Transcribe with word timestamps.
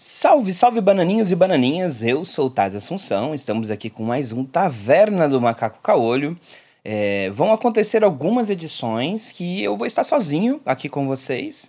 Salve, 0.00 0.54
salve 0.54 0.80
bananinhos 0.80 1.32
e 1.32 1.34
bananinhas, 1.34 2.04
eu 2.04 2.24
sou 2.24 2.46
o 2.46 2.50
Taz 2.50 2.72
Assunção, 2.72 3.34
estamos 3.34 3.68
aqui 3.68 3.90
com 3.90 4.04
mais 4.04 4.30
um 4.30 4.44
Taverna 4.44 5.28
do 5.28 5.40
Macaco 5.40 5.82
Caolho. 5.82 6.38
É, 6.84 7.28
vão 7.30 7.52
acontecer 7.52 8.04
algumas 8.04 8.48
edições 8.48 9.32
que 9.32 9.60
eu 9.60 9.76
vou 9.76 9.88
estar 9.88 10.04
sozinho 10.04 10.60
aqui 10.64 10.88
com 10.88 11.08
vocês, 11.08 11.68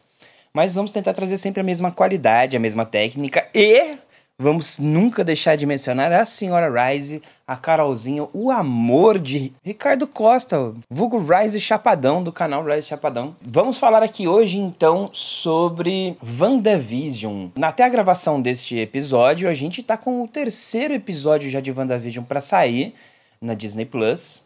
mas 0.54 0.76
vamos 0.76 0.92
tentar 0.92 1.16
trazer 1.16 1.40
sempre 1.40 1.62
a 1.62 1.64
mesma 1.64 1.92
qualidade, 1.92 2.56
a 2.56 2.60
mesma 2.60 2.86
técnica 2.86 3.50
e 3.52 3.98
Vamos 4.42 4.80
nunca 4.80 5.22
deixar 5.22 5.58
de 5.58 5.66
mencionar 5.66 6.14
a 6.14 6.24
senhora 6.24 6.72
Rise, 6.72 7.22
a 7.46 7.58
Carolzinha, 7.58 8.26
o 8.32 8.50
amor 8.50 9.20
de 9.20 9.52
Ricardo 9.62 10.08
Costa, 10.08 10.74
vulgo 10.90 11.18
Rise 11.20 11.60
Chapadão, 11.60 12.24
do 12.24 12.32
canal 12.32 12.64
Rise 12.64 12.88
Chapadão. 12.88 13.36
Vamos 13.42 13.78
falar 13.78 14.02
aqui 14.02 14.30
hoje, 14.30 14.58
então, 14.58 15.10
sobre 15.12 16.16
WandaVision. 16.40 17.50
Até 17.62 17.84
a 17.84 17.90
gravação 17.90 18.42
deste 18.42 18.78
episódio, 18.78 19.50
a 19.50 19.54
gente 19.54 19.84
tá 19.84 19.98
com 19.98 20.24
o 20.24 20.28
terceiro 20.28 20.94
episódio 20.94 21.50
já 21.50 21.60
de 21.60 21.74
WandaVision 21.74 22.24
para 22.24 22.40
sair 22.40 22.94
na 23.42 23.54
Disney 23.54 23.84
Plus. 23.84 24.42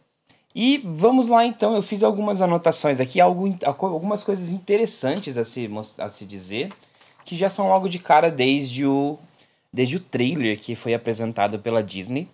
E 0.55 0.81
vamos 0.83 1.27
lá 1.27 1.45
então, 1.45 1.75
eu 1.75 1.83
fiz 1.83 2.01
algumas 2.01 2.41
anotações 2.41 2.99
aqui, 2.99 3.21
algumas 3.21 4.23
coisas 4.23 4.49
interessantes 4.49 5.37
a 5.37 5.45
se, 5.45 5.69
a 5.99 6.09
se 6.09 6.25
dizer, 6.25 6.71
que 7.23 7.35
já 7.35 7.47
são 7.47 7.67
logo 7.67 7.87
de 7.87 7.99
cara 7.99 8.31
desde 8.31 8.87
o 8.87 9.19
desde 9.73 9.97
o 9.97 9.99
trailer 9.99 10.59
que 10.59 10.75
foi 10.75 10.93
apresentado 10.93 11.57
pela 11.57 11.81
Disney. 11.81 12.27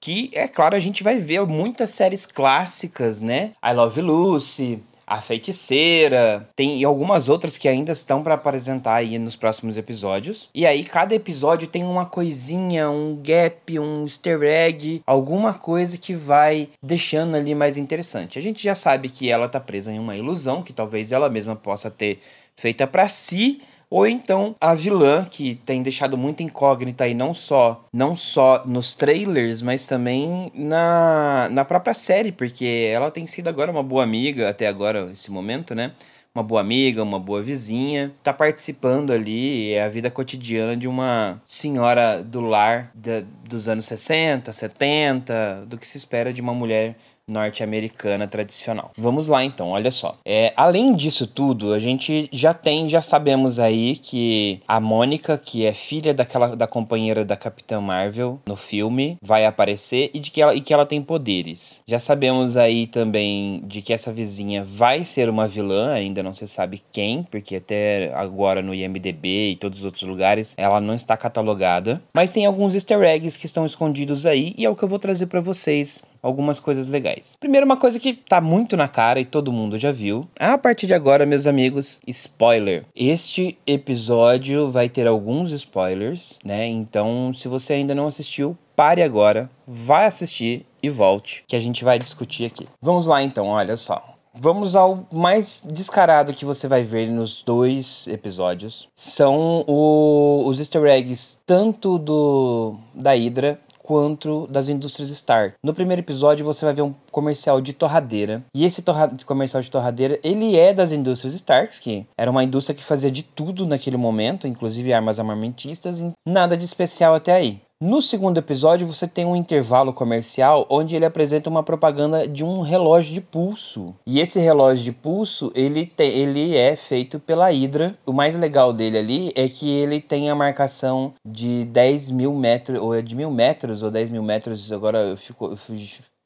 Que, 0.00 0.30
é 0.34 0.46
claro, 0.46 0.76
a 0.76 0.80
gente 0.80 1.02
vai 1.02 1.16
ver 1.16 1.46
muitas 1.46 1.88
séries 1.90 2.26
clássicas, 2.26 3.22
né? 3.22 3.52
I 3.64 3.72
Love 3.72 4.02
Lucy, 4.02 4.78
A 5.06 5.22
Feiticeira, 5.22 6.46
tem 6.54 6.84
algumas 6.84 7.30
outras 7.30 7.56
que 7.56 7.66
ainda 7.66 7.92
estão 7.92 8.22
para 8.22 8.34
apresentar 8.34 8.96
aí 8.96 9.18
nos 9.18 9.34
próximos 9.34 9.78
episódios. 9.78 10.50
E 10.54 10.66
aí, 10.66 10.84
cada 10.84 11.14
episódio 11.14 11.68
tem 11.68 11.82
uma 11.84 12.04
coisinha, 12.04 12.90
um 12.90 13.16
gap, 13.16 13.78
um 13.78 14.02
easter 14.02 14.42
egg, 14.42 15.00
alguma 15.06 15.54
coisa 15.54 15.96
que 15.96 16.14
vai 16.14 16.68
deixando 16.82 17.34
ali 17.34 17.54
mais 17.54 17.78
interessante. 17.78 18.38
A 18.38 18.42
gente 18.42 18.62
já 18.62 18.74
sabe 18.74 19.08
que 19.08 19.30
ela 19.30 19.48
tá 19.48 19.58
presa 19.58 19.90
em 19.90 19.98
uma 19.98 20.16
ilusão, 20.16 20.62
que 20.62 20.72
talvez 20.74 21.12
ela 21.12 21.30
mesma 21.30 21.56
possa 21.56 21.90
ter 21.90 22.20
feita 22.54 22.86
para 22.86 23.08
si 23.08 23.62
ou 23.88 24.06
então 24.06 24.54
a 24.60 24.74
vilã 24.74 25.24
que 25.24 25.54
tem 25.66 25.82
deixado 25.82 26.16
muita 26.16 26.42
incógnita 26.42 27.04
aí 27.04 27.14
não 27.14 27.32
só 27.34 27.84
não 27.92 28.16
só 28.16 28.62
nos 28.66 28.94
trailers, 28.94 29.62
mas 29.62 29.86
também 29.86 30.50
na, 30.54 31.48
na 31.50 31.64
própria 31.64 31.94
série, 31.94 32.32
porque 32.32 32.90
ela 32.92 33.10
tem 33.10 33.26
sido 33.26 33.48
agora 33.48 33.70
uma 33.70 33.82
boa 33.82 34.02
amiga 34.02 34.48
até 34.48 34.66
agora 34.66 35.10
esse 35.12 35.30
momento, 35.30 35.74
né? 35.74 35.92
Uma 36.34 36.42
boa 36.42 36.60
amiga, 36.60 37.00
uma 37.00 37.20
boa 37.20 37.40
vizinha, 37.40 38.12
tá 38.20 38.32
participando 38.32 39.12
ali, 39.12 39.72
é 39.72 39.84
a 39.84 39.88
vida 39.88 40.10
cotidiana 40.10 40.76
de 40.76 40.88
uma 40.88 41.40
senhora 41.46 42.24
do 42.24 42.40
lar 42.40 42.90
de, 42.92 43.24
dos 43.48 43.68
anos 43.68 43.84
60, 43.84 44.52
70, 44.52 45.64
do 45.68 45.78
que 45.78 45.86
se 45.86 45.96
espera 45.96 46.32
de 46.32 46.40
uma 46.40 46.52
mulher 46.52 46.96
norte-americana 47.28 48.26
tradicional. 48.26 48.92
Vamos 48.96 49.28
lá 49.28 49.44
então, 49.44 49.70
olha 49.70 49.90
só. 49.90 50.16
É, 50.24 50.52
além 50.56 50.94
disso 50.94 51.26
tudo, 51.26 51.72
a 51.72 51.78
gente 51.78 52.28
já 52.32 52.52
tem, 52.52 52.88
já 52.88 53.00
sabemos 53.00 53.58
aí 53.58 53.96
que 53.96 54.60
a 54.66 54.78
Mônica, 54.80 55.38
que 55.38 55.64
é 55.64 55.72
filha 55.72 56.12
daquela 56.12 56.54
da 56.54 56.66
companheira 56.66 57.24
da 57.24 57.36
Capitã 57.36 57.80
Marvel 57.80 58.40
no 58.46 58.56
filme, 58.56 59.16
vai 59.22 59.46
aparecer 59.46 60.10
e 60.12 60.18
de 60.18 60.30
que 60.30 60.40
ela, 60.40 60.54
e 60.54 60.60
que 60.60 60.72
ela 60.72 60.86
tem 60.86 61.02
poderes. 61.02 61.80
Já 61.86 61.98
sabemos 61.98 62.56
aí 62.56 62.86
também 62.86 63.62
de 63.66 63.82
que 63.82 63.92
essa 63.92 64.12
vizinha 64.12 64.64
vai 64.64 65.04
ser 65.04 65.28
uma 65.28 65.46
vilã, 65.46 65.92
ainda 65.92 66.22
não 66.22 66.34
se 66.34 66.46
sabe 66.46 66.82
quem, 66.92 67.22
porque 67.24 67.56
até 67.56 68.12
agora 68.14 68.62
no 68.62 68.74
IMDb 68.74 69.52
e 69.52 69.56
todos 69.56 69.80
os 69.80 69.84
outros 69.84 70.02
lugares 70.04 70.54
ela 70.56 70.80
não 70.80 70.94
está 70.94 71.16
catalogada, 71.16 72.02
mas 72.14 72.32
tem 72.32 72.46
alguns 72.46 72.74
easter 72.74 73.02
eggs 73.02 73.38
que 73.38 73.46
estão 73.46 73.64
escondidos 73.64 74.26
aí 74.26 74.54
e 74.56 74.64
é 74.64 74.70
o 74.70 74.76
que 74.76 74.82
eu 74.82 74.88
vou 74.88 74.98
trazer 74.98 75.26
para 75.26 75.40
vocês 75.40 76.02
algumas 76.24 76.58
coisas 76.58 76.88
legais. 76.88 77.36
Primeiro, 77.38 77.66
uma 77.66 77.76
coisa 77.76 78.00
que 78.00 78.14
tá 78.14 78.40
muito 78.40 78.78
na 78.78 78.88
cara 78.88 79.20
e 79.20 79.26
todo 79.26 79.52
mundo 79.52 79.78
já 79.78 79.92
viu. 79.92 80.26
A 80.40 80.56
partir 80.56 80.86
de 80.86 80.94
agora, 80.94 81.26
meus 81.26 81.46
amigos, 81.46 82.00
spoiler. 82.06 82.84
Este 82.96 83.58
episódio 83.66 84.70
vai 84.70 84.88
ter 84.88 85.06
alguns 85.06 85.52
spoilers, 85.52 86.38
né? 86.42 86.66
Então, 86.66 87.32
se 87.34 87.46
você 87.46 87.74
ainda 87.74 87.94
não 87.94 88.06
assistiu, 88.06 88.56
pare 88.74 89.02
agora, 89.02 89.50
vai 89.66 90.06
assistir 90.06 90.64
e 90.82 90.88
volte, 90.88 91.44
que 91.46 91.54
a 91.54 91.60
gente 91.60 91.84
vai 91.84 91.98
discutir 91.98 92.46
aqui. 92.46 92.66
Vamos 92.80 93.06
lá 93.06 93.22
então, 93.22 93.48
olha 93.48 93.76
só. 93.76 94.02
Vamos 94.36 94.74
ao 94.74 95.06
mais 95.12 95.62
descarado 95.64 96.34
que 96.34 96.44
você 96.44 96.66
vai 96.66 96.82
ver 96.82 97.08
nos 97.08 97.40
dois 97.42 98.08
episódios. 98.08 98.88
São 98.96 99.64
o, 99.68 100.42
os 100.46 100.58
easter 100.58 100.84
eggs 100.86 101.38
tanto 101.46 101.98
do 101.98 102.74
da 102.92 103.12
Hydra 103.12 103.60
quanto 103.84 104.46
das 104.46 104.68
indústrias 104.70 105.10
Stark. 105.10 105.56
No 105.62 105.74
primeiro 105.74 106.00
episódio 106.00 106.44
você 106.44 106.64
vai 106.64 106.72
ver 106.72 106.82
um 106.82 106.94
comercial 107.10 107.60
de 107.60 107.74
torradeira. 107.74 108.42
E 108.54 108.64
esse 108.64 108.80
torra 108.80 109.12
comercial 109.26 109.62
de 109.62 109.70
torradeira, 109.70 110.18
ele 110.24 110.56
é 110.56 110.72
das 110.72 110.90
indústrias 110.90 111.34
Starks, 111.34 111.78
que 111.78 112.06
era 112.16 112.30
uma 112.30 112.42
indústria 112.42 112.74
que 112.74 112.82
fazia 112.82 113.10
de 113.10 113.22
tudo 113.22 113.66
naquele 113.66 113.98
momento, 113.98 114.48
inclusive 114.48 114.92
armas 114.92 115.20
armamentistas, 115.20 116.00
e 116.00 116.12
nada 116.26 116.56
de 116.56 116.64
especial 116.64 117.14
até 117.14 117.32
aí. 117.32 117.60
No 117.82 118.00
segundo 118.00 118.38
episódio, 118.38 118.86
você 118.86 119.06
tem 119.06 119.24
um 119.24 119.34
intervalo 119.34 119.92
comercial 119.92 120.64
onde 120.70 120.94
ele 120.94 121.04
apresenta 121.04 121.50
uma 121.50 121.62
propaganda 121.62 122.26
de 122.26 122.44
um 122.44 122.60
relógio 122.60 123.12
de 123.12 123.20
pulso. 123.20 123.94
E 124.06 124.20
esse 124.20 124.38
relógio 124.38 124.84
de 124.84 124.92
pulso, 124.92 125.50
ele, 125.56 125.84
te, 125.84 126.04
ele 126.04 126.56
é 126.56 126.76
feito 126.76 127.18
pela 127.18 127.50
Hydra. 127.50 127.98
O 128.06 128.12
mais 128.12 128.36
legal 128.36 128.72
dele 128.72 128.96
ali 128.96 129.32
é 129.34 129.48
que 129.48 129.68
ele 129.68 130.00
tem 130.00 130.30
a 130.30 130.36
marcação 130.36 131.14
de 131.26 131.64
10 131.64 132.12
mil 132.12 132.32
metros, 132.32 132.80
ou 132.80 132.94
é 132.94 133.02
de 133.02 133.16
mil 133.16 133.30
metros, 133.30 133.82
ou 133.82 133.90
10 133.90 134.08
mil 134.08 134.22
metros, 134.22 134.72
agora 134.72 134.98
eu, 135.00 135.16
fico, 135.16 135.46
eu 135.46 135.56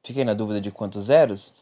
fiquei 0.05 0.25
na 0.25 0.35
dúvida 0.35 0.61
de 0.61 0.71
quantos 0.71 1.05
zeros 1.05 1.53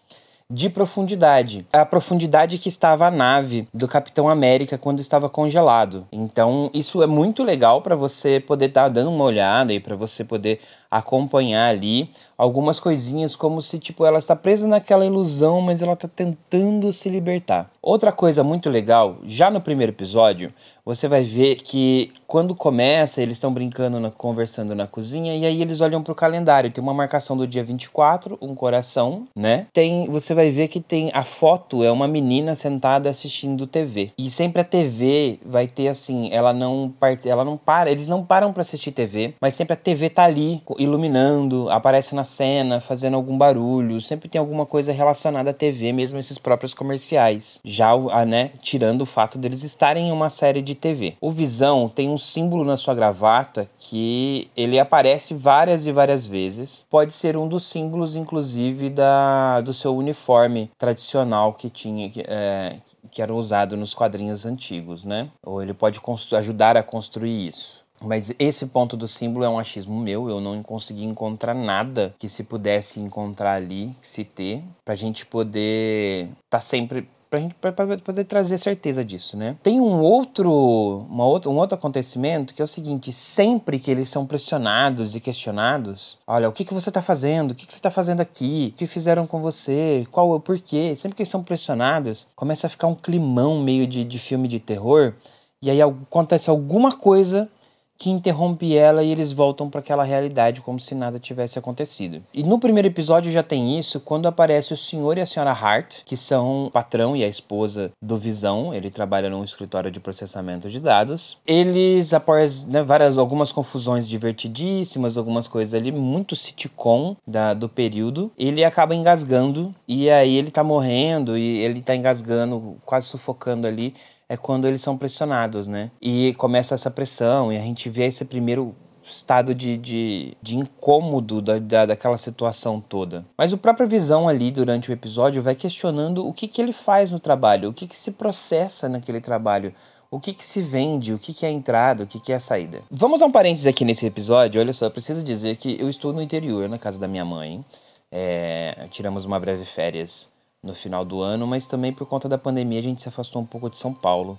de 0.50 0.70
profundidade. 0.70 1.66
A 1.72 1.84
profundidade 1.84 2.58
que 2.58 2.68
estava 2.68 3.06
a 3.06 3.10
nave 3.10 3.66
do 3.74 3.88
Capitão 3.88 4.28
América 4.28 4.78
quando 4.78 5.00
estava 5.00 5.28
congelado. 5.28 6.06
Então, 6.12 6.70
isso 6.72 7.02
é 7.02 7.06
muito 7.06 7.42
legal 7.42 7.82
para 7.82 7.96
você 7.96 8.38
poder 8.38 8.66
estar 8.66 8.84
tá 8.84 8.88
dando 8.88 9.10
uma 9.10 9.24
olhada 9.24 9.72
e 9.72 9.80
para 9.80 9.96
você 9.96 10.22
poder 10.22 10.60
acompanhar 10.90 11.68
ali 11.68 12.10
algumas 12.36 12.78
coisinhas 12.78 13.34
como 13.34 13.62
se 13.62 13.78
tipo 13.78 14.04
ela 14.04 14.18
está 14.18 14.36
presa 14.36 14.68
naquela 14.68 15.06
ilusão, 15.06 15.60
mas 15.60 15.82
ela 15.82 15.94
está 15.94 16.08
tentando 16.08 16.92
se 16.92 17.08
libertar. 17.08 17.70
Outra 17.80 18.12
coisa 18.12 18.42
muito 18.44 18.68
legal, 18.68 19.18
já 19.24 19.50
no 19.50 19.60
primeiro 19.60 19.92
episódio, 19.92 20.52
você 20.84 21.08
vai 21.08 21.22
ver 21.22 21.56
que 21.56 22.12
quando 22.28 22.54
começa, 22.54 23.20
eles 23.20 23.36
estão 23.36 23.52
brincando, 23.52 23.98
na, 23.98 24.08
conversando 24.08 24.72
na 24.72 24.86
cozinha, 24.86 25.34
e 25.34 25.44
aí 25.44 25.60
eles 25.60 25.80
olham 25.80 26.00
pro 26.00 26.14
calendário. 26.14 26.70
Tem 26.70 26.82
uma 26.82 26.94
marcação 26.94 27.36
do 27.36 27.44
dia 27.44 27.64
24, 27.64 28.38
um 28.40 28.54
coração, 28.54 29.26
né? 29.34 29.66
Tem, 29.72 30.06
você 30.08 30.32
vai 30.32 30.48
ver 30.50 30.68
que 30.68 30.78
tem 30.80 31.10
a 31.12 31.24
foto, 31.24 31.82
é 31.82 31.90
uma 31.90 32.06
menina 32.06 32.54
sentada 32.54 33.10
assistindo 33.10 33.66
TV. 33.66 34.12
E 34.16 34.30
sempre 34.30 34.62
a 34.62 34.64
TV 34.64 35.40
vai 35.44 35.66
ter 35.66 35.88
assim, 35.88 36.28
ela 36.32 36.52
não, 36.52 36.94
ela 37.24 37.44
não 37.44 37.56
para, 37.56 37.90
eles 37.90 38.06
não 38.06 38.24
param 38.24 38.52
para 38.52 38.62
assistir 38.62 38.92
TV, 38.92 39.34
mas 39.40 39.54
sempre 39.54 39.74
a 39.74 39.76
TV 39.76 40.08
tá 40.08 40.22
ali, 40.22 40.62
iluminando, 40.78 41.68
aparece 41.70 42.14
na 42.14 42.24
cena, 42.24 42.80
fazendo 42.80 43.16
algum 43.16 43.36
barulho. 43.36 44.00
Sempre 44.00 44.28
tem 44.28 44.38
alguma 44.38 44.66
coisa 44.66 44.92
relacionada 44.92 45.50
à 45.50 45.54
TV, 45.54 45.92
mesmo 45.92 46.18
esses 46.18 46.38
próprios 46.38 46.74
comerciais. 46.74 47.60
Já, 47.64 47.94
né, 48.26 48.50
tirando 48.60 49.02
o 49.02 49.06
fato 49.06 49.38
deles 49.38 49.62
estarem 49.62 50.08
em 50.08 50.12
uma 50.12 50.30
série 50.30 50.62
de 50.62 50.74
TV. 50.74 51.14
O 51.20 51.30
Visão 51.30 51.88
tem 51.88 52.08
um 52.08 52.18
símbolo 52.18 52.64
na 52.64 52.76
sua 52.76 52.94
gravata 52.94 53.68
que 53.78 54.48
ele 54.56 54.78
aparece 54.78 55.34
várias 55.34 55.86
e 55.86 55.92
várias 55.92 56.26
vezes. 56.26 56.86
Pode 56.90 57.12
ser 57.12 57.36
um 57.36 57.48
dos 57.48 57.64
símbolos, 57.64 58.16
inclusive, 58.16 58.90
da, 58.90 59.60
do 59.60 59.72
seu 59.72 59.96
uniforme 59.96 60.70
tradicional 60.78 61.52
que 61.52 61.70
tinha, 61.70 62.10
é, 62.16 62.76
que 63.10 63.22
era 63.22 63.34
usado 63.34 63.76
nos 63.76 63.94
quadrinhos 63.94 64.44
antigos, 64.44 65.04
né? 65.04 65.30
Ou 65.42 65.62
ele 65.62 65.74
pode 65.74 66.00
ajudar 66.36 66.76
a 66.76 66.82
construir 66.82 67.48
isso. 67.48 67.85
Mas 68.02 68.32
esse 68.38 68.66
ponto 68.66 68.96
do 68.96 69.08
símbolo 69.08 69.44
é 69.44 69.48
um 69.48 69.58
achismo 69.58 69.98
meu, 69.98 70.28
eu 70.28 70.40
não 70.40 70.62
consegui 70.62 71.04
encontrar 71.04 71.54
nada 71.54 72.14
que 72.18 72.28
se 72.28 72.44
pudesse 72.44 73.00
encontrar 73.00 73.54
ali, 73.54 73.94
se 74.02 74.24
ter, 74.24 74.62
pra 74.84 74.94
gente 74.94 75.24
poder 75.24 76.24
estar 76.24 76.58
tá 76.58 76.60
sempre 76.60 77.08
pra 77.28 77.40
gente 77.40 77.54
pra, 77.54 77.72
pra 77.72 77.98
poder 77.98 78.24
trazer 78.24 78.58
certeza 78.58 79.04
disso, 79.04 79.36
né? 79.36 79.56
Tem 79.62 79.80
um 79.80 80.00
outro, 80.00 81.06
uma 81.10 81.26
outra, 81.26 81.50
um 81.50 81.56
outro 81.56 81.76
acontecimento 81.76 82.54
que 82.54 82.62
é 82.62 82.64
o 82.64 82.68
seguinte: 82.68 83.12
sempre 83.12 83.78
que 83.78 83.90
eles 83.90 84.08
são 84.08 84.26
pressionados 84.26 85.14
e 85.14 85.20
questionados, 85.20 86.18
olha, 86.26 86.48
o 86.48 86.52
que, 86.52 86.64
que 86.64 86.74
você 86.74 86.90
tá 86.90 87.02
fazendo? 87.02 87.50
O 87.50 87.54
que, 87.54 87.66
que 87.66 87.74
você 87.74 87.80
tá 87.80 87.90
fazendo 87.90 88.20
aqui? 88.20 88.72
O 88.74 88.78
que 88.78 88.86
fizeram 88.86 89.26
com 89.26 89.40
você? 89.40 90.06
Qual 90.10 90.30
o 90.30 90.40
porquê? 90.40 90.94
Sempre 90.96 91.16
que 91.16 91.22
eles 91.22 91.30
são 91.30 91.42
pressionados, 91.42 92.26
começa 92.34 92.66
a 92.66 92.70
ficar 92.70 92.86
um 92.86 92.94
climão 92.94 93.60
meio 93.60 93.86
de, 93.86 94.04
de 94.04 94.18
filme 94.18 94.48
de 94.48 94.60
terror, 94.60 95.14
e 95.62 95.70
aí 95.70 95.80
acontece 95.82 96.48
alguma 96.48 96.92
coisa 96.92 97.48
que 97.98 98.10
interrompe 98.10 98.76
ela 98.76 99.02
e 99.02 99.10
eles 99.10 99.32
voltam 99.32 99.70
para 99.70 99.80
aquela 99.80 100.04
realidade 100.04 100.60
como 100.60 100.78
se 100.78 100.94
nada 100.94 101.18
tivesse 101.18 101.58
acontecido. 101.58 102.22
E 102.32 102.42
no 102.42 102.58
primeiro 102.58 102.88
episódio 102.88 103.32
já 103.32 103.42
tem 103.42 103.78
isso 103.78 104.00
quando 104.00 104.26
aparece 104.26 104.72
o 104.72 104.76
senhor 104.76 105.18
e 105.18 105.20
a 105.20 105.26
senhora 105.26 105.52
Hart, 105.52 106.02
que 106.04 106.16
são 106.16 106.66
o 106.66 106.70
patrão 106.70 107.16
e 107.16 107.24
a 107.24 107.28
esposa 107.28 107.90
do 108.00 108.16
Visão, 108.16 108.74
ele 108.74 108.90
trabalha 108.90 109.30
num 109.30 109.44
escritório 109.44 109.90
de 109.90 110.00
processamento 110.00 110.68
de 110.68 110.80
dados. 110.80 111.38
Eles, 111.46 112.12
após 112.12 112.64
né, 112.64 112.82
várias, 112.82 113.18
algumas 113.18 113.52
confusões 113.52 114.08
divertidíssimas, 114.08 115.16
algumas 115.16 115.48
coisas 115.48 115.74
ali, 115.74 115.90
muito 115.92 116.36
sitcom 116.36 117.16
da, 117.26 117.54
do 117.54 117.68
período, 117.68 118.30
ele 118.38 118.64
acaba 118.64 118.94
engasgando 118.94 119.74
e 119.86 120.10
aí 120.10 120.36
ele 120.36 120.50
tá 120.50 120.62
morrendo 120.62 121.36
e 121.36 121.58
ele 121.58 121.80
tá 121.80 121.94
engasgando, 121.94 122.76
quase 122.84 123.06
sufocando 123.06 123.66
ali 123.66 123.94
é 124.28 124.36
quando 124.36 124.66
eles 124.66 124.80
são 124.80 124.96
pressionados, 124.96 125.66
né? 125.66 125.90
E 126.00 126.34
começa 126.34 126.74
essa 126.74 126.90
pressão 126.90 127.52
e 127.52 127.56
a 127.56 127.60
gente 127.60 127.88
vê 127.88 128.06
esse 128.06 128.24
primeiro 128.24 128.74
estado 129.02 129.54
de, 129.54 129.76
de, 129.76 130.36
de 130.42 130.56
incômodo 130.56 131.40
da, 131.40 131.58
da, 131.58 131.86
daquela 131.86 132.18
situação 132.18 132.80
toda. 132.80 133.24
Mas 133.38 133.52
o 133.52 133.58
próprio 133.58 133.86
Visão 133.86 134.28
ali 134.28 134.50
durante 134.50 134.90
o 134.90 134.92
episódio 134.92 135.42
vai 135.42 135.54
questionando 135.54 136.26
o 136.26 136.32
que, 136.32 136.48
que 136.48 136.60
ele 136.60 136.72
faz 136.72 137.10
no 137.10 137.20
trabalho, 137.20 137.70
o 137.70 137.72
que, 137.72 137.86
que 137.86 137.96
se 137.96 138.10
processa 138.10 138.88
naquele 138.88 139.20
trabalho. 139.20 139.72
O 140.08 140.20
que, 140.20 140.32
que 140.32 140.46
se 140.46 140.60
vende, 140.60 141.12
o 141.12 141.18
que, 141.18 141.34
que 141.34 141.44
é 141.44 141.48
a 141.48 141.52
entrada, 141.52 142.04
o 142.04 142.06
que, 142.06 142.20
que 142.20 142.32
é 142.32 142.36
a 142.36 142.40
saída. 142.40 142.80
Vamos 142.88 143.20
a 143.20 143.26
um 143.26 143.32
parênteses 143.32 143.66
aqui 143.66 143.84
nesse 143.84 144.06
episódio. 144.06 144.60
Olha 144.60 144.72
só, 144.72 144.86
eu 144.86 144.90
preciso 144.90 145.20
dizer 145.20 145.56
que 145.56 145.76
eu 145.80 145.88
estou 145.88 146.12
no 146.12 146.22
interior, 146.22 146.68
na 146.68 146.78
casa 146.78 146.96
da 146.98 147.08
minha 147.08 147.24
mãe. 147.24 147.64
É, 148.10 148.86
tiramos 148.88 149.24
uma 149.24 149.38
breve 149.40 149.64
férias 149.64 150.30
no 150.66 150.74
final 150.74 151.04
do 151.04 151.22
ano, 151.22 151.46
mas 151.46 151.66
também 151.66 151.92
por 151.92 152.06
conta 152.06 152.28
da 152.28 152.36
pandemia 152.36 152.80
a 152.80 152.82
gente 152.82 153.00
se 153.00 153.08
afastou 153.08 153.40
um 153.40 153.46
pouco 153.46 153.70
de 153.70 153.78
São 153.78 153.94
Paulo. 153.94 154.38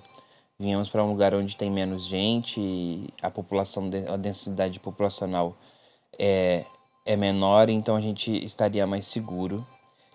Viemos 0.58 0.88
para 0.88 1.02
um 1.02 1.08
lugar 1.08 1.34
onde 1.34 1.56
tem 1.56 1.70
menos 1.70 2.04
gente, 2.04 3.12
a 3.22 3.30
população, 3.30 3.90
a 4.12 4.16
densidade 4.16 4.78
populacional 4.78 5.56
é, 6.18 6.64
é 7.06 7.16
menor, 7.16 7.68
então 7.68 7.96
a 7.96 8.00
gente 8.00 8.32
estaria 8.44 8.86
mais 8.86 9.06
seguro. 9.06 9.66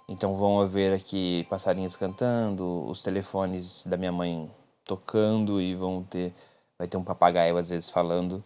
Então 0.07 0.33
vão 0.33 0.59
haver 0.59 0.93
aqui 0.93 1.47
passarinhos 1.49 1.95
cantando, 1.95 2.85
os 2.87 3.01
telefones 3.01 3.85
da 3.85 3.97
minha 3.97 4.11
mãe 4.11 4.51
tocando 4.85 5.61
e 5.61 5.73
vão 5.75 6.03
ter 6.03 6.33
vai 6.77 6.87
ter 6.87 6.97
um 6.97 7.03
papagaio 7.03 7.57
às 7.57 7.69
vezes 7.69 7.89
falando. 7.89 8.43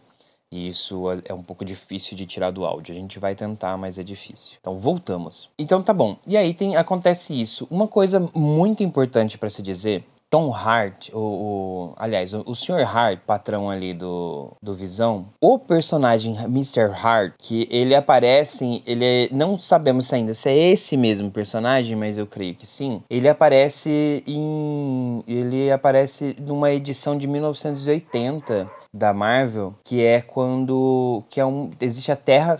E 0.50 0.68
isso 0.68 1.04
é 1.26 1.34
um 1.34 1.42
pouco 1.42 1.64
difícil 1.64 2.16
de 2.16 2.24
tirar 2.24 2.50
do 2.50 2.64
áudio. 2.64 2.94
A 2.94 2.98
gente 2.98 3.18
vai 3.18 3.34
tentar, 3.34 3.76
mas 3.76 3.98
é 3.98 4.02
difícil. 4.02 4.56
Então 4.60 4.78
voltamos. 4.78 5.50
Então 5.58 5.82
tá 5.82 5.92
bom. 5.92 6.16
E 6.26 6.36
aí 6.36 6.54
tem 6.54 6.76
acontece 6.76 7.38
isso. 7.38 7.66
Uma 7.70 7.86
coisa 7.86 8.18
muito 8.34 8.82
importante 8.82 9.36
para 9.36 9.50
se 9.50 9.60
dizer 9.60 10.04
Tom 10.30 10.52
Hart, 10.52 11.08
o, 11.12 11.18
o 11.18 11.94
aliás, 11.96 12.34
o, 12.34 12.42
o 12.46 12.54
Sr. 12.54 12.84
Hart, 12.84 13.20
patrão 13.26 13.70
ali 13.70 13.94
do, 13.94 14.52
do 14.62 14.74
Visão, 14.74 15.26
o 15.40 15.58
personagem 15.58 16.36
Mr. 16.44 16.90
Hart, 16.92 17.32
que 17.38 17.66
ele 17.70 17.94
aparece, 17.94 18.82
ele 18.86 19.04
é, 19.04 19.28
não 19.32 19.58
sabemos 19.58 20.12
ainda 20.12 20.34
se 20.34 20.48
é 20.50 20.56
esse 20.56 20.96
mesmo 20.96 21.30
personagem, 21.30 21.96
mas 21.96 22.18
eu 22.18 22.26
creio 22.26 22.54
que 22.54 22.66
sim. 22.66 23.02
Ele 23.08 23.28
aparece 23.28 24.22
em, 24.26 25.24
ele 25.26 25.70
aparece 25.70 26.36
numa 26.38 26.70
edição 26.70 27.16
de 27.16 27.26
1980 27.26 28.70
da 28.92 29.12
Marvel, 29.12 29.74
que 29.84 30.04
é 30.04 30.20
quando 30.20 31.22
que 31.28 31.40
é 31.40 31.46
um 31.46 31.70
existe 31.80 32.10
a 32.10 32.16
Terra 32.16 32.56